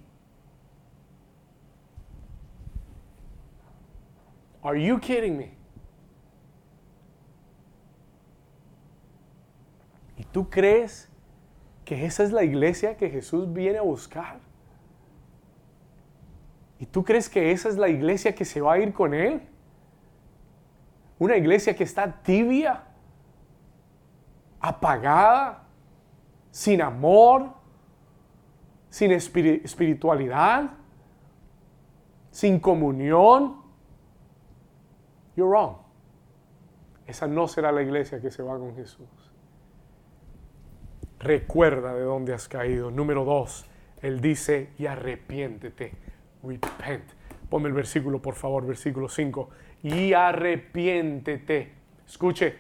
[4.64, 5.52] Are you kidding me?
[10.18, 11.10] ¿Y tú crees
[11.84, 14.40] que esa es la iglesia que Jesús viene a buscar?
[16.80, 19.42] ¿Y tú crees que esa es la iglesia que se va a ir con Él?
[21.20, 22.82] Una iglesia que está tibia,
[24.62, 25.64] apagada,
[26.50, 27.61] sin amor,
[28.92, 30.72] sin espiritualidad,
[32.30, 33.56] sin comunión,
[35.36, 35.78] you're wrong.
[37.08, 39.08] Esa no será la iglesia que se va con Jesús.
[41.20, 42.92] Recuerda de dónde has caído.
[42.92, 43.66] Número dos,
[44.02, 45.94] Él dice, y arrepiéntete.
[46.44, 47.06] Repent.
[47.50, 49.50] Ponme el versículo, por favor, versículo 5.
[49.84, 51.72] Y arrepiéntete.
[52.06, 52.56] Escuche,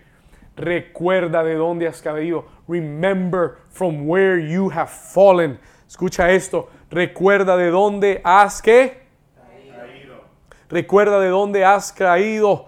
[0.55, 2.45] recuerda de dónde has caído.
[2.67, 5.59] Remember from where you have fallen.
[5.91, 10.23] Escucha esto, recuerda de dónde has que caído.
[10.69, 12.67] Recuerda de dónde has caído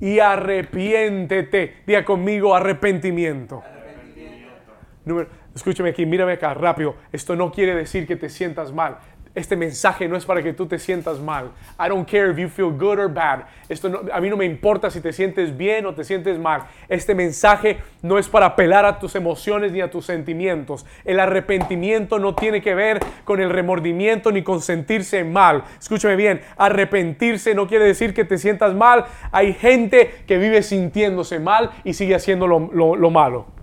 [0.00, 1.82] y arrepiéntete.
[1.86, 3.62] Diga conmigo arrepentimiento.
[3.62, 5.30] arrepentimiento.
[5.54, 6.96] escúchame aquí, mírame acá, rápido.
[7.12, 9.00] Esto no quiere decir que te sientas mal.
[9.36, 11.50] Este mensaje no es para que tú te sientas mal.
[11.78, 13.40] I don't care if you feel good or bad.
[13.68, 16.62] Esto a mí no me importa si te sientes bien o te sientes mal.
[16.88, 20.86] Este mensaje no es para apelar a tus emociones ni a tus sentimientos.
[21.04, 25.64] El arrepentimiento no tiene que ver con el remordimiento ni con sentirse mal.
[25.78, 29.04] Escúchame bien, arrepentirse no quiere decir que te sientas mal.
[29.32, 33.55] Hay gente que vive sintiéndose mal y sigue haciendo lo malo.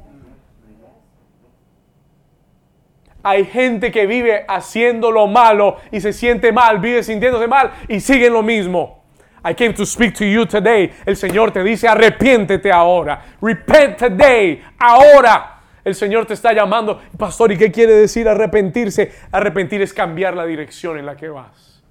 [3.24, 8.02] Hay gente que vive haciendo lo malo y se siente mal, vive sintiéndose mal y
[8.02, 9.04] sigue lo mismo.
[9.46, 10.92] I came to speak to you today.
[11.06, 13.24] El Señor te dice, arrepiéntete ahora.
[13.42, 15.62] Repent today, ahora.
[15.84, 17.02] El Señor te está llamando.
[17.18, 19.12] Pastor, ¿y qué quiere decir arrepentirse?
[19.32, 21.84] Arrepentir es cambiar la dirección en la que vas.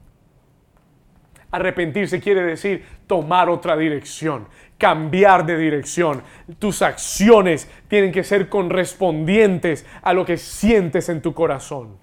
[1.50, 4.48] Arrepentirse quiere decir tomar otra dirección,
[4.82, 6.24] cambiar de dirección.
[6.58, 11.96] Tus acciones tienen que ser correspondientes a lo que sientes en tu corazón.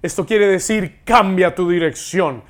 [0.00, 2.44] Esto quiere decir cambia tu dirección.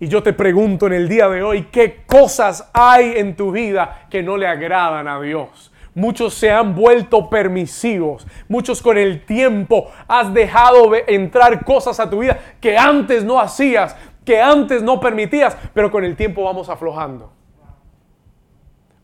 [0.00, 4.06] Y yo te pregunto en el día de hoy, ¿qué cosas hay en tu vida
[4.08, 5.70] que no le agradan a Dios?
[5.94, 8.26] Muchos se han vuelto permisivos.
[8.48, 13.96] Muchos con el tiempo has dejado entrar cosas a tu vida que antes no hacías,
[14.26, 17.32] que antes no permitías, pero con el tiempo vamos aflojando.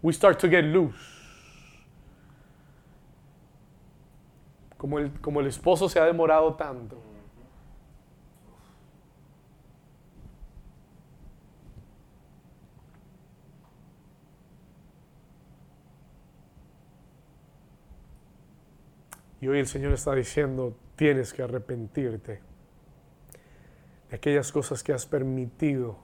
[0.03, 0.99] We start to get loose.
[4.77, 7.01] Como el, como el esposo se ha demorado tanto.
[19.41, 22.52] Y hoy el Señor está diciendo, tienes que arrepentirte
[24.15, 25.97] aquellas cosas que has permitido,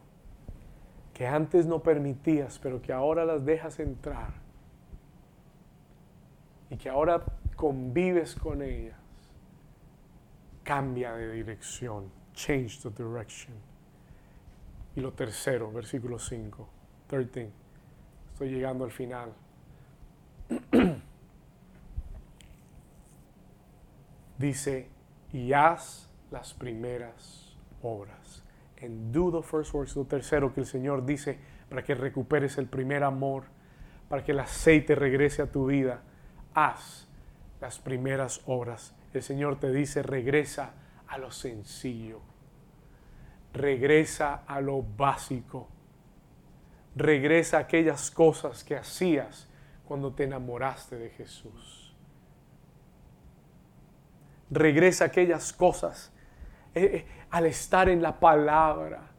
[1.13, 4.33] que antes no permitías, pero que ahora las dejas entrar.
[6.71, 7.23] Y que ahora
[7.57, 8.97] convives con ellas.
[10.63, 12.11] Cambia de dirección.
[12.35, 13.55] Change the direction.
[14.95, 16.69] Y lo tercero, versículo 5.
[17.09, 17.51] 13.
[18.33, 19.33] Estoy llegando al final.
[24.39, 24.89] dice,
[25.33, 27.48] y haz las primeras
[27.83, 28.43] obras.
[28.77, 29.97] En do the first works.
[29.97, 33.45] Lo tercero que el Señor dice para que recuperes el primer amor,
[34.09, 36.03] para que el aceite regrese a tu vida,
[36.55, 37.07] haz
[37.61, 38.95] las primeras obras.
[39.13, 40.73] El Señor te dice, regresa
[41.07, 42.21] a lo sencillo,
[43.53, 45.69] regresa a lo básico,
[46.95, 49.49] regresa a aquellas cosas que hacías
[49.87, 51.89] cuando te enamoraste de Jesús
[54.51, 56.13] regresa aquellas cosas
[56.75, 59.11] eh, eh, al estar en la palabra,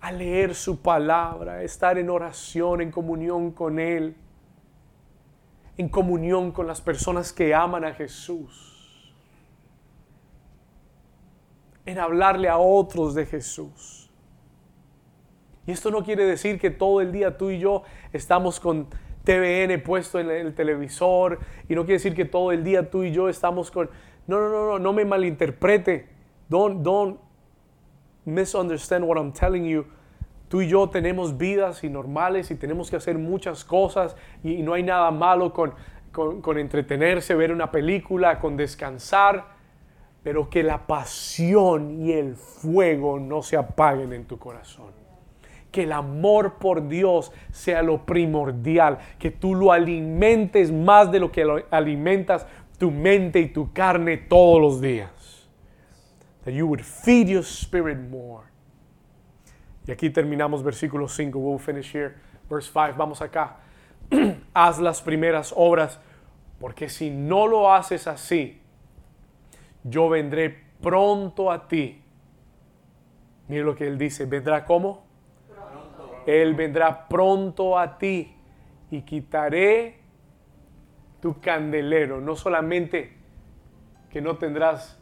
[0.00, 4.16] a leer su palabra, estar en oración, en comunión con Él,
[5.76, 9.14] en comunión con las personas que aman a Jesús,
[11.84, 14.10] en hablarle a otros de Jesús.
[15.66, 18.88] Y esto no quiere decir que todo el día tú y yo estamos con
[19.24, 23.10] TVN puesto en el televisor y no quiere decir que todo el día tú y
[23.10, 23.90] yo estamos con
[24.28, 26.15] no, no, no, no, no me malinterprete.
[26.48, 27.18] Don't, don't
[28.24, 29.86] misunderstand what I'm telling you.
[30.48, 34.74] Tú y yo tenemos vidas y normales y tenemos que hacer muchas cosas y, no
[34.74, 35.74] hay nada malo con,
[36.12, 39.56] con, con entretenerse, ver una película, con descansar,
[40.22, 44.92] pero que la pasión y el fuego no se apaguen en tu corazón.
[45.72, 51.32] Que el amor por Dios sea lo primordial, que tú lo alimentes más de lo
[51.32, 52.46] que alimentas
[52.78, 55.15] tu mente y tu carne todos los días.
[56.46, 58.44] That you would feed your spirit more.
[59.84, 61.36] Y aquí terminamos versículo 5.
[61.36, 62.14] We'll finish here.
[62.48, 62.96] Verse 5.
[62.96, 63.56] Vamos acá.
[64.54, 65.98] Haz las primeras obras,
[66.60, 68.60] porque si no lo haces así,
[69.82, 72.00] yo vendré pronto a ti.
[73.48, 74.24] Mire lo que él dice.
[74.24, 75.04] ¿Vendrá cómo?
[76.26, 78.36] Él vendrá pronto a ti
[78.92, 79.98] y quitaré
[81.20, 82.20] tu candelero.
[82.20, 83.16] No solamente
[84.10, 84.96] que no tendrás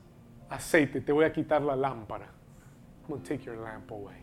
[0.49, 2.29] aceite, te voy a quitar la lámpara.
[3.09, 4.23] I'm take your lamp away.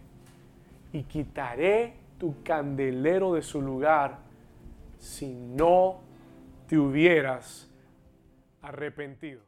[0.94, 4.20] Y quitaré tu candelero de su lugar
[4.98, 6.02] si no
[6.68, 7.70] te hubieras
[8.62, 9.42] arrepentido.